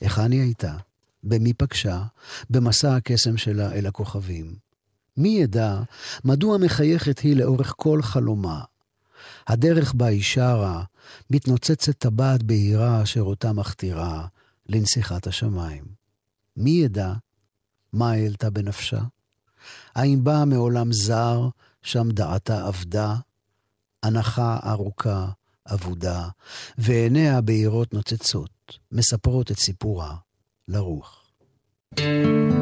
היכן 0.00 0.32
היא 0.32 0.40
הייתה? 0.40 0.76
במי 1.24 1.52
פגשה? 1.52 2.02
במסע 2.50 2.96
הקסם 2.96 3.36
שלה 3.36 3.72
אל 3.72 3.86
הכוכבים. 3.86 4.71
מי 5.16 5.28
ידע 5.28 5.82
מדוע 6.24 6.58
מחייכת 6.58 7.18
היא 7.18 7.36
לאורך 7.36 7.74
כל 7.76 8.02
חלומה? 8.02 8.60
הדרך 9.46 9.94
בה 9.94 10.06
היא 10.06 10.22
שרה, 10.22 10.84
מתנוצצת 11.30 11.98
טבעת 11.98 12.42
בהירה 12.42 13.02
אשר 13.02 13.20
אותה 13.20 13.52
מכתירה 13.52 14.26
לנסיכת 14.68 15.26
השמיים. 15.26 15.84
מי 16.56 16.70
ידע 16.70 17.12
מה 17.92 18.10
העלתה 18.10 18.50
בנפשה? 18.50 19.00
האם 19.94 20.24
באה 20.24 20.44
מעולם 20.44 20.92
זר, 20.92 21.48
שם 21.82 22.10
דעתה 22.10 22.68
אבדה? 22.68 23.16
הנחה 24.02 24.58
ארוכה, 24.66 25.28
אבודה, 25.66 26.28
ועיניה 26.78 27.40
בהירות 27.40 27.94
נוצצות, 27.94 28.78
מספרות 28.92 29.50
את 29.50 29.58
סיפורה 29.58 30.16
לרוח. 30.68 31.18
Who 31.98 32.61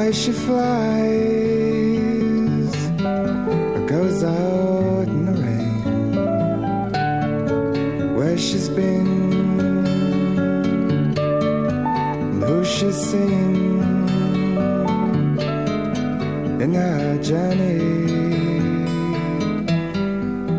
Why 0.00 0.12
she 0.12 0.32
flies 0.32 0.70
or 3.76 3.82
goes 3.86 4.24
out 4.24 5.08
in 5.14 5.26
the 5.26 5.34
rain. 5.44 5.82
Where 8.16 8.38
she's 8.38 8.70
been 8.70 9.08
and 12.32 12.42
who 12.42 12.64
she's 12.64 12.96
seen 13.10 13.80
in 16.64 16.72
her 16.72 17.18
journey 17.22 17.78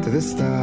to 0.04 0.10
the 0.18 0.22
stars. 0.22 0.61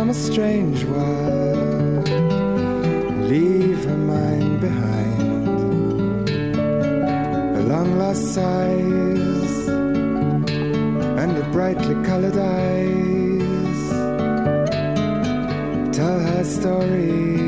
From 0.00 0.08
a 0.08 0.14
strange 0.14 0.82
world? 0.84 2.08
Leave 3.28 3.84
her 3.84 3.98
mind 3.98 4.58
behind 4.58 6.26
her 7.54 7.64
long 7.68 7.98
lost 7.98 8.32
sighs 8.32 9.68
and 11.20 11.32
her 11.32 11.52
brightly 11.52 11.94
colored 12.06 12.38
eyes 12.38 13.82
tell 15.94 16.18
her 16.18 16.44
story 16.44 17.39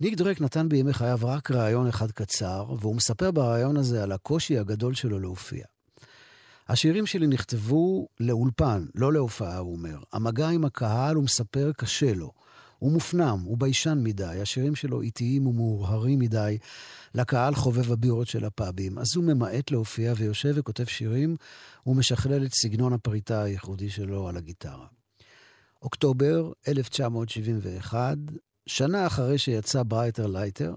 ניק 0.00 0.14
דרק 0.14 0.40
נתן 0.40 0.68
בימי 0.68 0.92
חייו 0.92 1.18
רק 1.22 1.50
ראיון 1.50 1.86
אחד 1.86 2.10
קצר, 2.10 2.66
והוא 2.80 2.96
מספר 2.96 3.30
בריאיון 3.30 3.76
הזה 3.76 4.02
על 4.02 4.12
הקושי 4.12 4.58
הגדול 4.58 4.94
שלו 4.94 5.20
להופיע. 5.20 5.64
השירים 6.68 7.06
שלי 7.06 7.26
נכתבו 7.26 8.08
לאולפן, 8.20 8.86
לא 8.94 9.12
להופעה, 9.12 9.58
הוא 9.58 9.72
אומר. 9.72 9.98
המגע 10.12 10.48
עם 10.48 10.64
הקהל, 10.64 11.16
הוא 11.16 11.24
מספר, 11.24 11.70
קשה 11.76 12.14
לו. 12.14 12.32
הוא 12.78 12.92
מופנם, 12.92 13.38
הוא 13.44 13.58
ביישן 13.58 13.98
מדי, 14.02 14.40
השירים 14.42 14.74
שלו 14.74 15.02
איטיים 15.02 15.46
ומאורהרים 15.46 16.18
מדי 16.18 16.58
לקהל 17.14 17.54
חובב 17.54 17.92
הבירות 17.92 18.26
של 18.26 18.44
הפאבים. 18.44 18.98
אז 18.98 19.16
הוא 19.16 19.24
ממעט 19.24 19.70
להופיע 19.70 20.12
ויושב 20.16 20.52
וכותב 20.54 20.84
שירים, 20.84 21.36
ומשכלל 21.86 22.46
את 22.46 22.54
סגנון 22.54 22.92
הפריטה 22.92 23.42
הייחודי 23.42 23.90
שלו 23.90 24.28
על 24.28 24.36
הגיטרה. 24.36 24.86
אוקטובר 25.82 26.52
1971, 26.68 28.16
שנה 28.66 29.06
אחרי 29.06 29.38
שיצא 29.38 29.82
Bryter 29.82 30.26
Layter, 30.26 30.76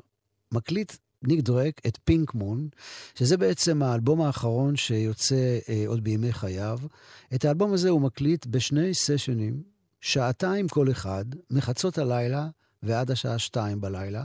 מקליט 0.52 0.94
ניק 1.24 1.40
דרייק 1.40 1.82
את 1.88 1.98
Pink 2.04 2.34
Moon, 2.34 2.70
שזה 3.16 3.38
בעצם 3.38 3.84
האלבום 3.84 4.22
האחרון 4.22 4.76
שיוצא 4.76 5.60
אה, 5.70 5.84
עוד 5.88 6.04
בימי 6.04 6.34
חייו. 6.34 6.80
את 7.36 7.46
האלבום 7.46 7.74
הזה 7.74 7.90
הוא 7.90 8.02
מקליט 8.02 8.46
בשני 8.46 8.94
סשנים, 8.94 9.64
שעתיים 10.02 10.68
כל 10.68 10.92
אחד, 10.92 11.26
מחצות 11.50 11.98
הלילה 11.98 12.48
ועד 12.84 13.12
השעה 13.12 13.40
שתיים 13.40 13.82
בלילה, 13.82 14.24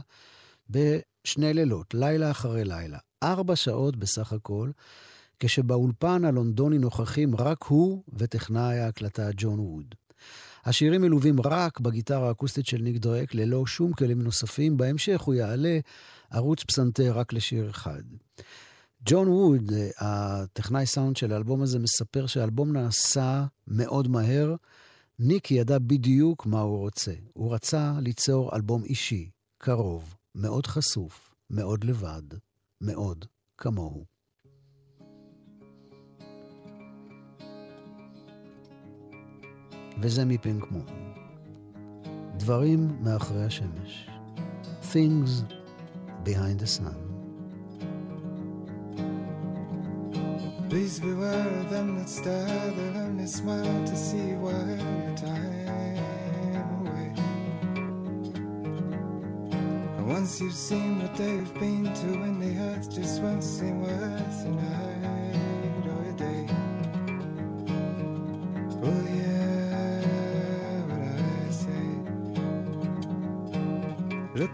בשני 0.70 1.54
לילות, 1.54 1.94
לילה 1.94 2.30
אחרי 2.30 2.64
לילה. 2.64 2.98
ארבע 3.22 3.56
שעות 3.56 3.96
בסך 3.96 4.32
הכל, 4.32 4.70
כשבאולפן 5.40 6.24
הלונדוני 6.24 6.78
נוכחים 6.78 7.36
רק 7.36 7.62
הוא 7.62 8.02
וטכנאי 8.12 8.78
ההקלטה 8.78 9.28
ג'ון 9.36 9.60
ווד. 9.60 9.94
השירים 10.64 11.02
מלווים 11.02 11.36
רק 11.44 11.80
בגיטרה 11.80 12.28
האקוסטית 12.28 12.66
של 12.66 12.78
ניק 12.78 12.96
דרק, 12.96 13.34
ללא 13.34 13.66
שום 13.66 13.92
כלים 13.92 14.22
נוספים. 14.22 14.76
בהמשך 14.76 15.20
הוא 15.20 15.34
יעלה 15.34 15.78
ערוץ 16.30 16.64
פסנתר 16.64 17.12
רק 17.18 17.32
לשיר 17.32 17.70
אחד. 17.70 18.02
ג'ון 19.06 19.28
ווד, 19.28 19.72
הטכנאי 19.98 20.86
סאונד 20.86 21.16
של 21.16 21.32
האלבום 21.32 21.62
הזה, 21.62 21.78
מספר 21.78 22.26
שהאלבום 22.26 22.72
נעשה 22.72 23.44
מאוד 23.68 24.08
מהר. 24.08 24.54
ניק 25.18 25.50
ידע 25.50 25.78
בדיוק 25.78 26.46
מה 26.46 26.60
הוא 26.60 26.78
רוצה. 26.78 27.12
הוא 27.32 27.54
רצה 27.54 27.92
ליצור 28.00 28.56
אלבום 28.56 28.84
אישי, 28.84 29.30
קרוב, 29.58 30.14
מאוד 30.34 30.66
חשוף, 30.66 31.34
מאוד 31.50 31.84
לבד, 31.84 32.22
מאוד 32.80 33.24
כמוהו. 33.58 34.13
וזה 40.01 40.25
מפינק 40.25 40.71
מון. 40.71 40.85
דברים 42.37 42.97
מאחורי 43.01 43.45
השמש. 43.45 44.09
Things 44.93 45.43
behind 46.23 46.59
the 46.59 46.67
sun. 46.67 47.09
Please 50.69 50.99
beware 50.99 51.47
of 51.61 51.67
them 51.71 51.87
that 51.97 52.09
stare, 52.09 52.71
they'll 52.75 52.97
only 53.07 53.25
smile 53.25 53.79
to 53.89 53.95
see 53.95 54.29
while 54.43 54.67
your 54.67 55.15
time 55.17 56.67
away. 56.77 57.07
And 59.97 60.05
once 60.15 60.31
you've 60.39 60.59
seen 60.69 60.91
what 61.01 61.13
they've 61.21 61.53
been 61.55 61.85
to, 62.01 62.09
and 62.27 62.37
the 62.45 62.53
earth 62.69 62.87
just 62.97 63.15
won't 63.23 63.43
seem 63.43 63.81
worth 63.81 64.45
a 64.45 64.51
night 64.51 65.32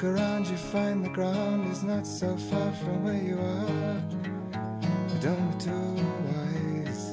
Look 0.03 0.17
around, 0.17 0.47
you 0.47 0.57
find 0.57 1.05
the 1.05 1.11
ground 1.11 1.71
is 1.71 1.83
not 1.83 2.07
so 2.07 2.35
far 2.35 2.73
from 2.73 3.05
where 3.05 3.23
you 3.23 3.39
are. 3.39 4.01
Don't 5.21 5.51
be 5.51 5.59
too 5.67 5.95
wise. 6.31 7.13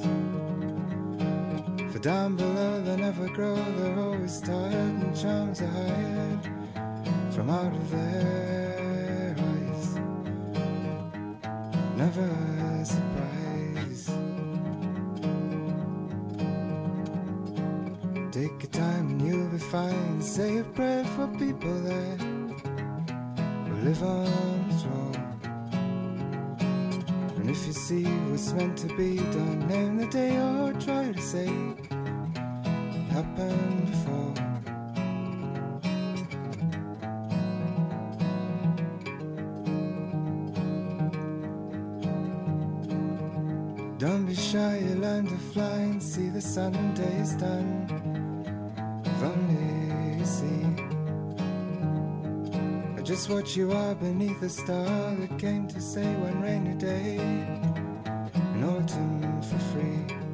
For 1.92 1.98
down 1.98 2.36
below 2.36 2.80
they 2.80 2.96
never 2.96 3.28
grow, 3.28 3.56
they're 3.56 3.98
always 3.98 4.40
tired 4.40 4.72
and 4.72 5.14
charms 5.14 5.60
are 5.60 5.66
hired 5.66 6.44
from 7.34 7.50
out 7.50 7.74
of 7.74 7.90
their 7.90 9.36
eyes. 9.38 9.98
Never 11.94 12.24
a 12.24 12.86
surprise. 12.86 14.06
Take 18.32 18.62
your 18.62 18.72
time 18.72 19.10
and 19.10 19.20
you'll 19.28 19.50
be 19.50 19.58
fine. 19.58 20.22
Say 20.22 20.56
a 20.56 20.64
prayer 20.64 21.04
for 21.04 21.26
people 21.36 21.74
that 21.82 22.07
what's 28.38 28.52
meant 28.52 28.78
to 28.78 28.86
be, 28.94 29.16
don't 29.16 29.66
name 29.66 29.96
the 29.96 30.06
day 30.06 30.36
or 30.36 30.72
try 30.74 31.10
to 31.10 31.20
say 31.20 31.48
it 31.48 31.92
happened 33.10 33.90
before. 33.90 34.34
Don't 43.98 44.24
be 44.24 44.36
shy, 44.36 44.78
you 44.86 44.94
learn 44.94 45.26
to 45.26 45.36
fly 45.52 45.78
and 45.90 46.00
see 46.00 46.28
the 46.28 46.40
Sunday's 46.40 47.32
done. 47.32 47.88
If 49.04 49.22
only 49.24 50.16
you 50.16 50.24
see 50.24 50.64
just 53.02 53.30
what 53.30 53.56
you 53.56 53.72
are 53.72 53.96
beneath 53.96 54.38
the 54.38 54.48
star 54.48 55.16
that 55.16 55.38
came 55.40 55.66
to 55.66 55.80
say 55.80 56.14
one 56.16 56.40
rainy 56.40 56.74
day 56.74 57.16
in 57.16 57.77
free. 59.78 60.27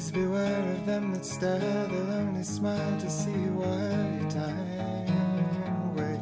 Please 0.00 0.12
beware 0.12 0.72
of 0.72 0.86
them 0.86 1.12
that 1.12 1.24
stare, 1.24 1.58
they'll 1.58 2.12
only 2.12 2.42
smile 2.42 2.98
to 2.98 3.10
see 3.10 3.30
you 3.32 3.52
while 3.52 4.20
your 4.20 4.30
time 4.30 5.08
away. 5.90 6.20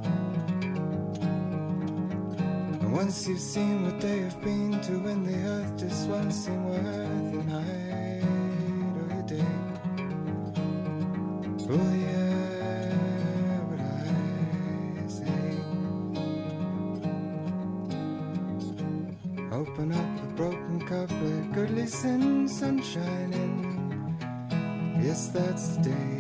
And 2.81 2.93
once 2.93 3.29
you've 3.29 3.39
seen 3.41 3.85
what 3.85 4.01
they 4.01 4.19
have 4.21 4.41
been 4.43 4.81
to, 4.81 4.99
when 4.99 5.23
the 5.23 5.37
earth 5.49 5.77
just 5.77 6.09
won't 6.09 6.33
seem 6.33 6.65
worth 6.65 7.35
a 7.35 7.45
night 7.55 8.25
or 8.99 9.07
a 9.17 9.23
day. 9.23 9.53
Oh 11.71 11.93
yeah, 12.05 12.91
what 13.69 13.81
I 13.81 15.07
say. 15.07 15.41
Open 19.53 19.93
up 19.93 20.09
the 20.21 20.29
broken 20.35 20.81
cup, 20.81 21.11
let 21.23 21.53
good 21.53 21.71
listen, 21.71 22.49
sunshine 22.49 23.33
in. 23.33 23.48
That's 25.33 25.77
the 25.77 25.83
day. 25.83 26.18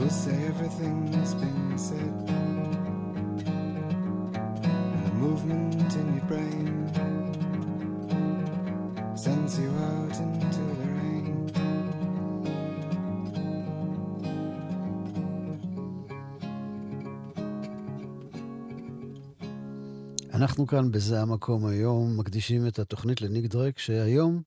Who 0.00 0.08
say 0.08 0.44
everything's 0.46 1.34
been 1.34 1.76
said 1.76 2.26
the 5.04 5.12
movement 5.24 5.94
in 5.94 6.06
your 6.16 6.24
brain 6.24 6.68
sends 9.14 9.58
you 9.58 9.68
out 9.68 10.16
into 10.24 10.62
the 10.80 10.90
אנחנו 20.34 20.66
כאן 20.66 20.90
בזה 20.90 21.20
המקום 21.20 21.66
היום, 21.66 22.16
מקדישים 22.16 22.66
את 22.66 22.78
התוכנית 22.78 23.20
לניק 23.22 23.44
דרק, 23.44 23.78
שהיום, 23.78 24.42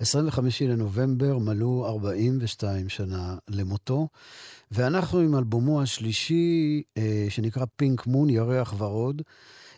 25 0.00 0.62
לנובמבר, 0.62 1.38
מלאו 1.38 1.86
42 1.86 2.88
שנה 2.88 3.36
למותו, 3.48 4.08
ואנחנו 4.70 5.18
עם 5.18 5.34
אלבומו 5.34 5.82
השלישי, 5.82 6.82
אה, 6.96 7.26
שנקרא 7.28 7.64
פינק 7.76 8.06
מון, 8.06 8.30
ירח 8.30 8.74
ורוד, 8.78 9.22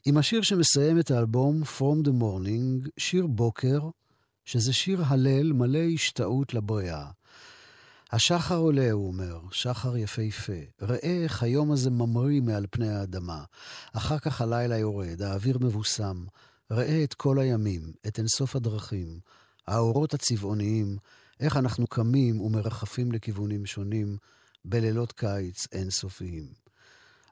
עם 0.06 0.16
השיר 0.16 0.42
שמסיים 0.42 0.98
את 0.98 1.10
האלבום, 1.10 1.62
From 1.62 2.06
the 2.06 2.10
Morning, 2.22 2.88
שיר 2.96 3.26
בוקר, 3.26 3.80
שזה 4.44 4.72
שיר 4.72 5.02
הלל 5.06 5.52
מלא 5.52 5.84
השתאות 5.94 6.54
לבריאה. 6.54 7.06
השחר 8.12 8.56
עולה, 8.56 8.90
הוא 8.90 9.06
אומר, 9.06 9.40
שחר 9.50 9.96
יפהפה. 9.96 10.52
ראה 10.82 11.22
איך 11.22 11.42
היום 11.42 11.72
הזה 11.72 11.90
ממריא 11.90 12.40
מעל 12.40 12.66
פני 12.70 12.88
האדמה. 12.88 13.44
אחר 13.92 14.18
כך 14.18 14.40
הלילה 14.40 14.78
יורד, 14.78 15.22
האוויר 15.22 15.58
מבוסם. 15.60 16.24
ראה 16.70 17.04
את 17.04 17.14
כל 17.14 17.38
הימים, 17.38 17.92
את 18.06 18.18
אינסוף 18.18 18.56
הדרכים, 18.56 19.20
האורות 19.68 20.14
הצבעוניים, 20.14 20.96
איך 21.40 21.56
אנחנו 21.56 21.86
קמים 21.86 22.40
ומרחפים 22.40 23.12
לכיוונים 23.12 23.66
שונים 23.66 24.16
בלילות 24.64 25.12
קיץ 25.12 25.66
אינסופיים. 25.72 26.46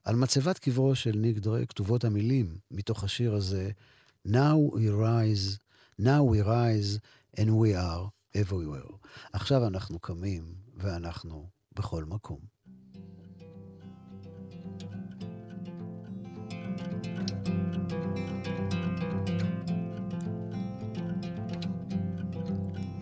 על 0.04 0.16
מצבת 0.16 0.58
קברו 0.58 0.94
של 0.94 1.12
ניק 1.16 1.38
דרק 1.38 1.68
כתובות 1.68 2.04
המילים 2.04 2.58
מתוך 2.70 3.04
השיר 3.04 3.34
הזה, 3.34 3.70
Now 4.28 4.56
we 4.74 4.90
rise, 4.90 5.58
now 5.98 6.24
we 6.24 6.40
rise 6.40 6.98
and 7.38 7.50
we 7.50 7.74
are 7.74 8.10
everywhere. 8.36 8.96
עכשיו 9.32 9.66
אנחנו 9.66 9.98
קמים 9.98 10.54
ואנחנו 10.76 11.48
בכל 11.76 12.04
מקום. 12.04 12.55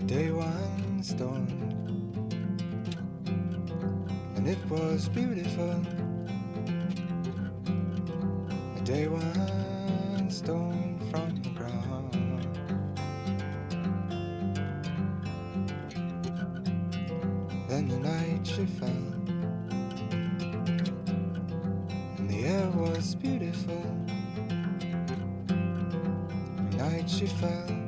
Day 0.06 0.30
one 0.30 1.02
storm, 1.02 1.48
and 4.36 4.46
it 4.46 4.58
was 4.68 5.08
beautiful. 5.08 5.82
A 8.76 8.80
day 8.84 9.08
one 9.08 10.30
stone 10.30 11.00
from 11.10 11.34
the 11.42 11.48
ground. 11.50 12.12
Then 17.68 17.88
the 17.88 17.98
night 17.98 18.46
she 18.46 18.66
fell, 18.66 18.90
and 22.18 22.28
the 22.28 22.44
air 22.44 22.70
was 22.70 23.14
beautiful. 23.14 23.82
The 26.68 26.76
night 26.76 27.08
she 27.08 27.26
fell 27.26 27.83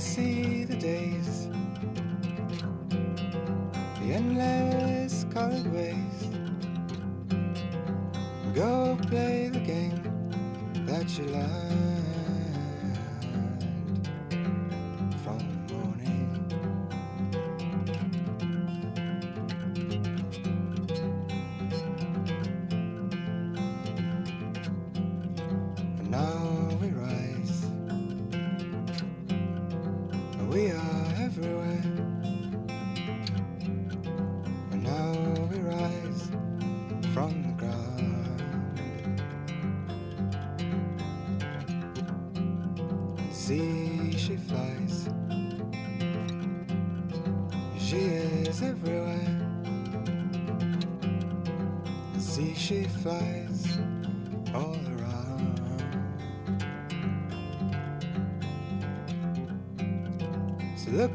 see 0.00 0.64
the 0.64 0.76
days, 0.76 1.45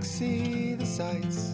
see 0.03 0.75
the 0.75 0.85
sights, 0.85 1.50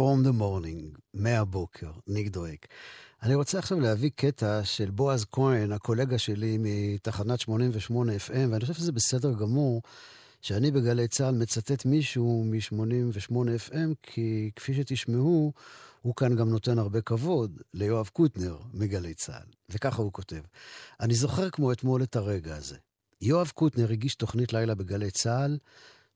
From 0.00 0.26
the 0.26 0.40
morning, 0.40 0.98
מהבוקר, 1.14 1.90
ניק 2.06 2.28
דואק. 2.28 2.66
אני 3.22 3.34
רוצה 3.34 3.58
עכשיו 3.58 3.80
להביא 3.80 4.10
קטע 4.16 4.64
של 4.64 4.90
בועז 4.90 5.24
כהן, 5.32 5.72
הקולגה 5.72 6.18
שלי 6.18 6.58
מתחנת 6.60 7.40
88 7.40 8.12
FM, 8.12 8.32
ואני 8.50 8.60
חושב 8.60 8.74
שזה 8.74 8.92
בסדר 8.92 9.32
גמור 9.32 9.82
שאני 10.40 10.70
בגלי 10.70 11.08
צה"ל 11.08 11.34
מצטט 11.34 11.84
מישהו 11.84 12.44
מ-88 12.44 13.34
FM, 13.68 13.94
כי 14.02 14.50
כפי 14.56 14.74
שתשמעו, 14.74 15.52
הוא 16.02 16.14
כאן 16.14 16.36
גם 16.36 16.50
נותן 16.50 16.78
הרבה 16.78 17.00
כבוד 17.00 17.60
ליואב 17.74 18.10
קוטנר 18.12 18.58
מגלי 18.74 19.14
צה"ל. 19.14 19.46
וככה 19.68 20.02
הוא 20.02 20.12
כותב: 20.12 20.40
אני 21.00 21.14
זוכר 21.14 21.50
כמו 21.50 21.72
אתמול 21.72 22.02
את 22.02 22.16
הרגע 22.16 22.56
הזה. 22.56 22.76
יואב 23.20 23.50
קוטנר 23.54 23.90
הגיש 23.90 24.14
תוכנית 24.14 24.52
לילה 24.52 24.74
בגלי 24.74 25.10
צה"ל, 25.10 25.58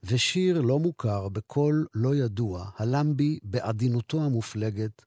ושיר 0.07 0.61
לא 0.61 0.79
מוכר 0.79 1.29
בקול 1.29 1.87
לא 1.95 2.15
ידוע, 2.15 2.71
הלם 2.77 3.17
בי 3.17 3.39
בעדינותו 3.43 4.23
המופלגת 4.23 5.03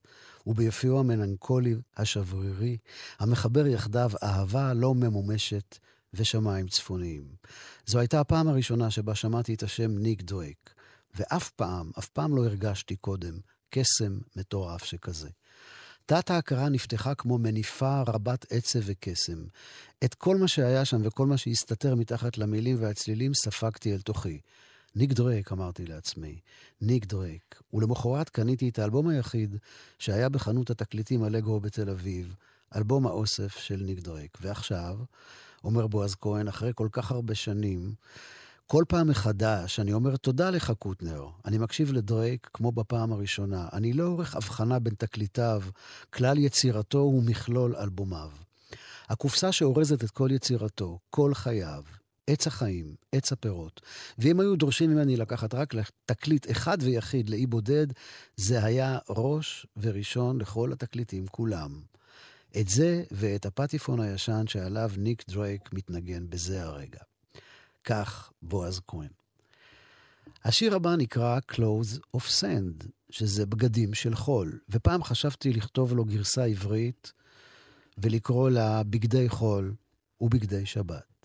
וביופיו 0.47 0.99
המלנכולי 0.99 1.75
השברירי, 1.97 2.77
המחבר 3.19 3.67
יחדיו 3.67 4.11
אהבה 4.23 4.73
לא 4.73 4.95
ממומשת 4.95 5.77
ושמיים 6.13 6.67
צפוניים. 6.67 7.23
זו 7.85 7.99
הייתה 7.99 8.19
הפעם 8.19 8.47
הראשונה 8.47 8.91
שבה 8.91 9.15
שמעתי 9.15 9.53
את 9.53 9.63
השם 9.63 9.97
ניק 9.97 10.21
דואק, 10.21 10.73
ואף 11.15 11.49
פעם, 11.49 11.91
אף 11.99 12.09
פעם 12.09 12.35
לא 12.35 12.45
הרגשתי 12.45 12.95
קודם 12.95 13.33
קסם 13.69 14.17
מטורף 14.35 14.83
שכזה. 14.83 15.29
תת 16.05 16.31
ההכרה 16.31 16.69
נפתחה 16.69 17.15
כמו 17.15 17.37
מניפה 17.37 18.01
רבת 18.07 18.45
עצב 18.49 18.79
וקסם. 18.83 19.43
את 20.03 20.13
כל 20.13 20.37
מה 20.37 20.47
שהיה 20.47 20.85
שם 20.85 21.01
וכל 21.03 21.27
מה 21.27 21.37
שהסתתר 21.37 21.95
מתחת 21.95 22.37
למילים 22.37 22.77
והצלילים 22.79 23.33
ספגתי 23.33 23.93
אל 23.93 24.01
תוכי. 24.01 24.39
ניק 24.97 25.13
דרייק, 25.13 25.51
אמרתי 25.51 25.85
לעצמי, 25.85 26.39
ניק 26.81 27.05
דרייק. 27.05 27.61
ולמחרת 27.73 28.29
קניתי 28.29 28.69
את 28.69 28.79
האלבום 28.79 29.07
היחיד 29.07 29.55
שהיה 29.99 30.29
בחנות 30.29 30.69
התקליטים 30.69 31.25
אלגרו 31.25 31.59
בתל 31.59 31.89
אביב, 31.89 32.35
אלבום 32.75 33.07
האוסף 33.07 33.57
של 33.57 33.75
ניק 33.85 33.99
דרייק. 33.99 34.37
ועכשיו, 34.41 34.97
אומר 35.63 35.87
בועז 35.87 36.15
כהן, 36.15 36.47
אחרי 36.47 36.71
כל 36.75 36.87
כך 36.91 37.11
הרבה 37.11 37.35
שנים, 37.35 37.93
כל 38.67 38.83
פעם 38.87 39.07
מחדש 39.07 39.79
אני 39.79 39.93
אומר 39.93 40.15
תודה 40.15 40.49
לך, 40.49 40.71
קוטנר. 40.79 41.25
אני 41.45 41.57
מקשיב 41.57 41.93
לדרייק 41.93 42.49
כמו 42.53 42.71
בפעם 42.71 43.13
הראשונה. 43.13 43.67
אני 43.73 43.93
לא 43.93 44.03
עורך 44.03 44.35
הבחנה 44.35 44.79
בין 44.79 44.93
תקליטיו, 44.93 45.61
כלל 46.09 46.37
יצירתו 46.37 46.97
ומכלול 46.97 47.75
אלבומיו. 47.75 48.29
הקופסה 49.09 49.51
שאורזת 49.51 50.03
את 50.03 50.11
כל 50.11 50.29
יצירתו, 50.31 50.99
כל 51.09 51.33
חייו, 51.33 51.83
עץ 52.27 52.47
החיים, 52.47 52.95
עץ 53.11 53.31
הפירות. 53.31 53.81
ואם 54.17 54.39
היו 54.39 54.55
דורשים 54.55 54.89
ממני 54.89 55.17
לקחת 55.17 55.53
רק 55.53 55.73
תקליט 56.05 56.51
אחד 56.51 56.77
ויחיד 56.81 57.29
לאי 57.29 57.45
בודד, 57.45 57.87
זה 58.35 58.65
היה 58.65 58.97
ראש 59.09 59.67
וראשון 59.77 60.41
לכל 60.41 60.73
התקליטים 60.73 61.27
כולם. 61.27 61.81
את 62.59 62.67
זה 62.67 63.03
ואת 63.11 63.45
הפטיפון 63.45 63.99
הישן 63.99 64.47
שעליו 64.47 64.91
ניק 64.97 65.23
דרייק 65.29 65.73
מתנגן 65.73 66.29
בזה 66.29 66.63
הרגע. 66.63 66.99
כך 67.83 68.31
בועז 68.41 68.81
כהן. 68.87 69.09
השיר 70.45 70.75
הבא 70.75 70.95
נקרא 70.95 71.39
Clothes 71.51 72.17
of 72.17 72.21
Sand, 72.41 72.87
שזה 73.09 73.45
בגדים 73.45 73.93
של 73.93 74.15
חול, 74.15 74.59
ופעם 74.69 75.03
חשבתי 75.03 75.53
לכתוב 75.53 75.93
לו 75.93 76.05
גרסה 76.05 76.45
עברית 76.45 77.13
ולקרוא 77.97 78.49
לה 78.49 78.83
בגדי 78.83 79.29
חול 79.29 79.73
ובגדי 80.21 80.65
שבת. 80.65 81.16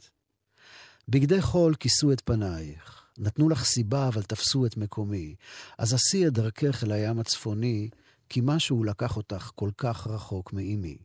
בגדי 1.09 1.43
חול 1.43 1.75
כיסו 1.75 2.13
את 2.13 2.21
פנייך, 2.21 3.03
נתנו 3.19 3.49
לך 3.49 3.65
סיבה 3.65 4.09
אבל 4.09 4.23
תפסו 4.23 4.67
את 4.67 4.77
מקומי, 4.77 5.35
אז 5.79 5.95
עשי 5.95 6.27
את 6.27 6.33
דרכך 6.33 6.85
אל 6.85 6.93
הים 6.93 7.21
הצפוני, 7.21 7.89
כי 8.29 8.41
משהו 8.45 8.85
לקח 8.85 9.17
אותך 9.17 9.51
כל 9.55 9.71
כך 9.77 10.07
רחוק 10.07 10.53
מאימי. 10.53 10.99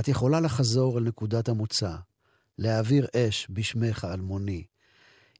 את 0.00 0.08
יכולה 0.08 0.40
לחזור 0.40 0.98
אל 0.98 1.04
נקודת 1.04 1.48
המוצא, 1.48 1.96
להעביר 2.58 3.06
אש 3.16 3.46
בשמך 3.50 4.06
אלמוני, 4.14 4.64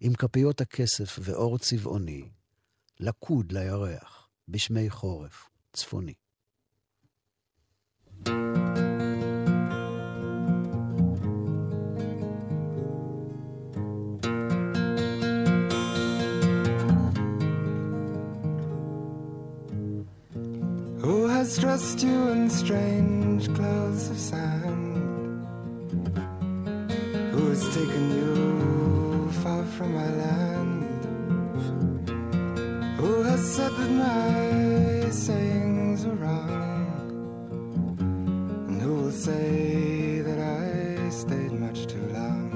עם 0.00 0.14
כפיות 0.14 0.61
הכסף 0.61 1.18
ואור 1.22 1.59
צבעוני, 1.59 2.28
לקוד 3.00 3.52
לירח, 3.52 4.28
בשמי 4.48 4.90
חורף 4.90 5.48
צפוני. 5.72 6.14
Who 8.24 8.56
has 8.56 8.67
dressed 21.61 22.02
you 22.04 22.28
in 22.28 22.48
strange 22.48 23.52
clothes 23.54 24.11
of 24.11 24.18
sand? 24.18 25.44
Who 27.32 27.48
has 27.48 27.74
taken 27.74 28.11
you 28.14 29.30
far 29.42 29.64
from 29.64 29.94
my 29.94 30.09
land? 30.09 31.04
Who 32.98 33.22
has 33.24 33.40
said 33.54 33.72
that 33.72 33.90
my 33.90 35.11
sayings 35.11 36.04
are 36.06 36.14
wrong? 36.14 37.96
And 38.68 38.80
who 38.80 38.94
will 38.94 39.11
say 39.11 40.20
that 40.20 40.38
I 40.38 41.11
stayed 41.11 41.52
much 41.52 41.86
too 41.88 42.06
long? 42.12 42.50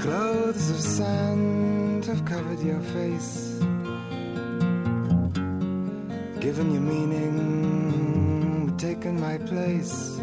Clothes 0.00 0.70
of 0.70 0.80
sand 0.80 2.06
have 2.06 2.24
covered 2.24 2.60
your 2.60 2.80
face 2.80 3.49
Given 6.50 6.74
you 6.74 6.80
meaning, 6.80 8.76
taking 8.76 9.20
my 9.20 9.38
place. 9.38 10.18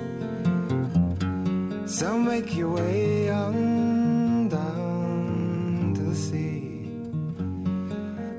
So 1.86 2.20
make 2.20 2.54
your 2.54 2.72
way 2.76 3.30
on 3.30 4.50
down 4.50 5.94
to 5.96 6.02
the 6.02 6.16
sea. 6.16 6.92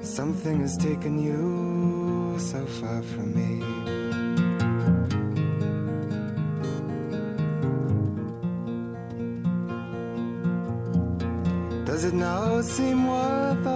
Something 0.03 0.61
has 0.61 0.76
taken 0.76 1.18
you 1.18 2.39
so 2.39 2.66
far 2.78 3.01
from 3.01 3.32
me. 3.39 3.53
Does 11.86 12.05
it 12.05 12.12
now 12.12 12.61
seem 12.61 13.07
worth 13.07 13.66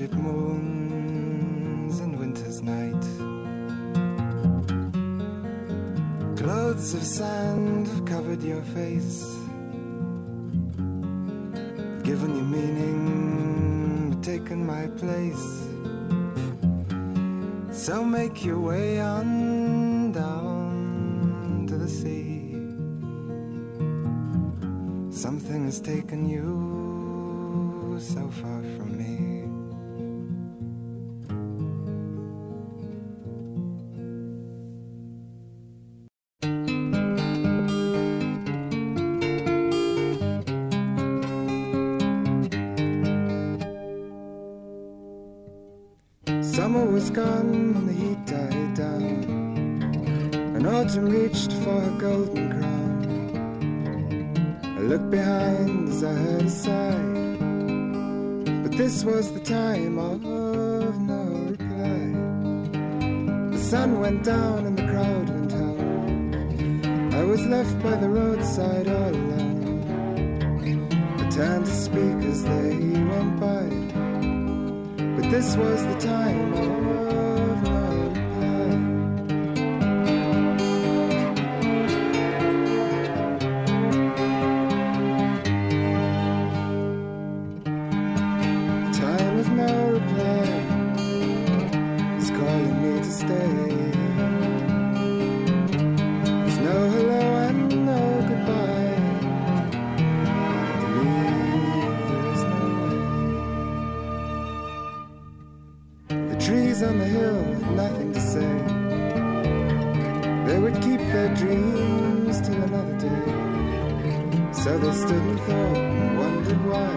worship 0.00 0.16
moons 0.16 2.00
in 2.00 2.18
winter's 2.18 2.62
night? 2.62 3.04
Clothes 6.38 6.94
of 6.94 7.02
sand 7.02 7.86
have 7.86 8.04
covered 8.06 8.42
your 8.42 8.62
face, 8.62 9.24
given 12.02 12.34
you 12.34 12.42
meaning, 12.42 14.10
but 14.10 14.22
taken 14.22 14.64
my 14.64 14.86
place. 15.02 15.68
So 17.70 18.02
make 18.02 18.42
your 18.42 18.58
way 18.58 19.00
on 19.00 20.12
down 20.12 21.66
to 21.68 21.76
the 21.76 21.88
sea. 21.88 22.56
Something 25.10 25.66
has 25.66 25.78
taken 25.78 26.26
you 26.26 27.98
so 28.00 28.26
far 28.40 28.62
from 28.76 28.96
me. 28.96 29.09
So 114.64 114.76
they 114.76 114.92
stood 114.92 115.22
and 115.22 115.40
thought 115.40 115.76
and 115.78 116.18
wondered 116.18 116.62
why. 116.66 116.92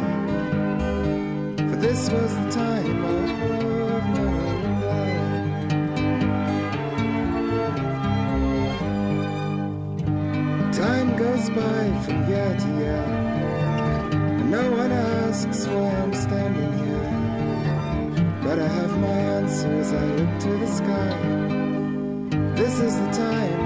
For 1.70 1.78
this 1.78 2.10
was 2.10 2.36
the 2.36 2.50
time 2.52 3.06
of 3.06 3.30
no 4.16 4.28
reply. 4.66 5.12
Time 10.74 11.10
goes 11.16 11.50
by 11.52 11.84
from 12.04 12.18
year 12.28 12.54
to 12.60 12.68
year, 12.82 13.06
and 14.12 14.52
no 14.52 14.64
one 14.72 14.92
asks 14.92 15.66
why 15.66 15.90
I'm 16.02 16.14
standing 16.14 16.74
here. 16.84 17.12
But 18.44 18.60
I 18.60 18.68
have 18.68 18.94
my 19.00 19.08
answer 19.40 19.72
as 19.80 19.94
I 19.94 20.06
look 20.18 20.40
to 20.42 20.58
the 20.58 20.68
sky. 20.68 21.14
This 22.58 22.80
is 22.82 22.94
the 23.00 23.12
time 23.12 23.63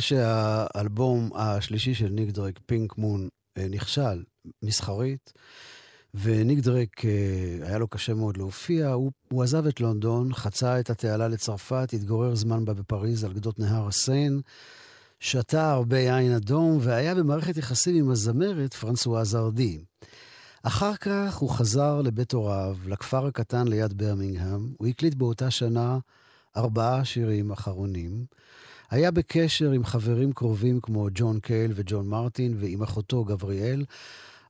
שהאלבום 0.00 1.30
השלישי 1.34 1.94
של 1.94 2.08
ניק 2.08 2.30
דרק, 2.30 2.60
פינק 2.66 2.98
מון, 2.98 3.28
אה, 3.58 3.66
נכשל 3.70 4.22
מסחרית, 4.62 5.32
וניק 6.14 6.58
דרק, 6.58 7.04
אה, 7.04 7.66
היה 7.68 7.78
לו 7.78 7.88
קשה 7.88 8.14
מאוד 8.14 8.36
להופיע, 8.36 8.88
הוא, 8.88 9.10
הוא 9.28 9.42
עזב 9.42 9.66
את 9.66 9.80
לונדון, 9.80 10.34
חצה 10.34 10.80
את 10.80 10.90
התעלה 10.90 11.28
לצרפת, 11.28 11.88
התגורר 11.92 12.34
זמן 12.34 12.64
בה 12.64 12.74
בפריז 12.74 13.24
על 13.24 13.32
גדות 13.32 13.58
נהר 13.58 13.88
הסיין, 13.88 14.40
שתה 15.20 15.72
הרבה 15.72 15.98
יין 15.98 16.32
אדום, 16.32 16.78
והיה 16.80 17.14
במערכת 17.14 17.56
יחסים 17.56 17.96
עם 17.96 18.10
הזמרת 18.10 18.74
פרנסואה 18.74 19.24
זרדי. 19.24 19.84
אחר 20.62 20.96
כך 20.96 21.36
הוא 21.36 21.50
חזר 21.50 22.00
לבית 22.02 22.32
הוריו, 22.32 22.76
לכפר 22.86 23.26
הקטן 23.26 23.68
ליד 23.68 23.98
ברמינגהם. 23.98 24.74
הוא 24.78 24.88
הקליט 24.88 25.14
באותה 25.14 25.50
שנה 25.50 25.98
ארבעה 26.56 27.04
שירים 27.04 27.50
אחרונים. 27.50 28.24
היה 28.90 29.10
בקשר 29.10 29.70
עם 29.70 29.84
חברים 29.84 30.32
קרובים 30.32 30.80
כמו 30.80 31.08
ג'ון 31.14 31.40
קייל 31.40 31.72
וג'ון 31.74 32.08
מרטין 32.08 32.56
ועם 32.60 32.82
אחותו 32.82 33.24
גבריאל, 33.24 33.84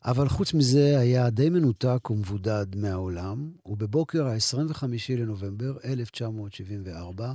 אבל 0.04 0.28
חוץ 0.28 0.54
מזה 0.54 0.98
היה 0.98 1.30
די 1.30 1.50
מנותק 1.50 2.10
ומבודד 2.10 2.66
מהעולם, 2.76 3.50
ובבוקר 3.66 4.26
ה-25 4.26 4.84
לנובמבר 5.08 5.76
1974, 5.84 7.32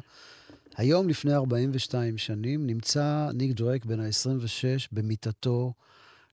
היום 0.77 1.09
לפני 1.09 1.33
42 1.33 2.17
שנים, 2.17 2.67
נמצא 2.67 3.29
ניק 3.33 3.51
דרק 3.51 3.85
בן 3.85 3.99
ה-26 3.99 4.87
במיטתו 4.91 5.73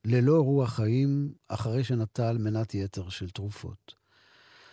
ללא 0.04 0.40
רוח 0.40 0.72
חיים, 0.72 1.32
אחרי 1.48 1.84
שנטל 1.84 2.38
מנת 2.38 2.74
יתר 2.74 3.08
של 3.08 3.30
תרופות. 3.30 4.01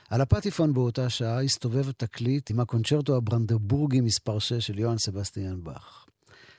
על 0.10 0.22
הפטיפון 0.22 0.74
באותה 0.74 1.10
שעה 1.10 1.42
הסתובב 1.42 1.90
התקליט 1.90 2.52
עם 2.52 2.60
הקונצ'רטו 2.60 3.16
הברנדבורגי 3.16 4.02
מספר 4.02 4.40
6 4.40 4.54
של 4.54 4.80
יוהאן 4.80 4.98
סבסטיאן 4.98 5.64
באך. 5.64 6.06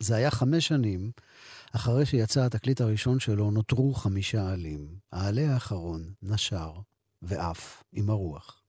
זה 0.01 0.17
היה 0.17 0.31
חמש 0.31 0.69
שנים 0.69 1.11
אחרי 1.73 2.07
שיצא 2.07 2.45
התקליט 2.45 2.81
הראשון 2.81 3.21
שלו, 3.21 3.51
נותרו 3.51 3.95
חמישה 3.95 4.53
עלים. 4.53 4.89
העלה 5.13 5.55
האחרון 5.55 6.13
נשר 6.23 6.73
ועף 7.23 7.83
עם 7.93 8.11
הרוח. 8.11 8.63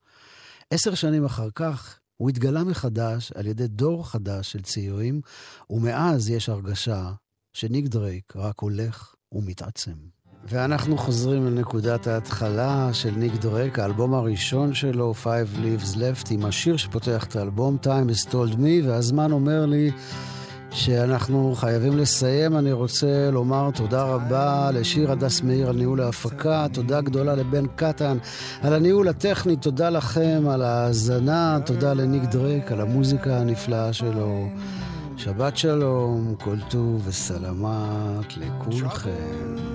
עשר 0.70 0.96
שנים 0.96 1.26
אחר 1.26 1.50
כך 1.56 2.00
הוא 2.18 2.30
התגלה 2.30 2.64
מחדש 2.64 3.32
על 3.32 3.48
ידי 3.48 3.68
דור 3.68 4.10
חדש 4.10 4.52
של 4.52 4.62
צעירים, 4.62 5.22
ומאז 5.70 6.30
יש 6.30 6.50
הרגשה 6.50 7.14
שניק 7.54 7.86
דרייק 7.86 8.36
רק 8.36 8.60
הולך 8.60 9.16
ומתעצם. 9.32 9.96
ואנחנו 10.50 10.98
חוזרים 10.98 11.46
לנקודת 11.46 12.08
ההתחלה 12.08 12.90
של 12.94 13.12
ניק 13.18 13.34
דרק, 13.36 13.80
האלבום 13.80 14.14
הראשון 14.14 14.74
שלו, 14.74 15.14
Five 15.24 15.58
Leaves 15.58 15.96
Left, 15.96 16.28
עם 16.32 16.46
השיר 16.46 16.78
שפותח 16.78 17.24
את 17.24 17.36
האלבום, 17.36 17.78
Time 17.84 18.12
has 18.12 18.32
told 18.32 18.56
me, 18.56 18.86
והזמן 18.86 19.32
אומר 19.32 19.66
לי 19.66 19.92
שאנחנו 20.72 21.56
חייבים 21.56 21.98
לסיים. 21.98 22.58
אני 22.58 22.72
רוצה 22.72 23.30
לומר 23.32 23.70
תודה 23.76 24.04
רבה 24.04 24.72
לשיר 24.74 25.12
הדס 25.12 25.42
מאיר 25.42 25.70
על 25.70 25.76
ניהול 25.76 26.02
ההפקה, 26.02 26.68
תודה 26.74 27.02
גדולה 27.02 27.36
לבן 27.36 27.68
קטן 27.76 28.18
על 28.62 28.74
הניהול 28.74 29.08
הטכני, 29.08 29.56
תודה 29.56 29.90
לכם 29.90 30.44
על 30.50 30.62
ההאזנה, 30.62 31.60
תודה 31.66 31.94
לניק 31.94 32.24
דרק 32.24 32.72
על 32.72 32.82
המוזיקה 32.82 33.38
הנפלאה 33.38 33.94
שלו. 33.94 34.48
שבת 35.18 35.58
שלום, 35.58 36.36
כל 36.40 36.58
טוב 36.70 37.02
וסלמת 37.08 38.38
לכולכם. 38.38 39.72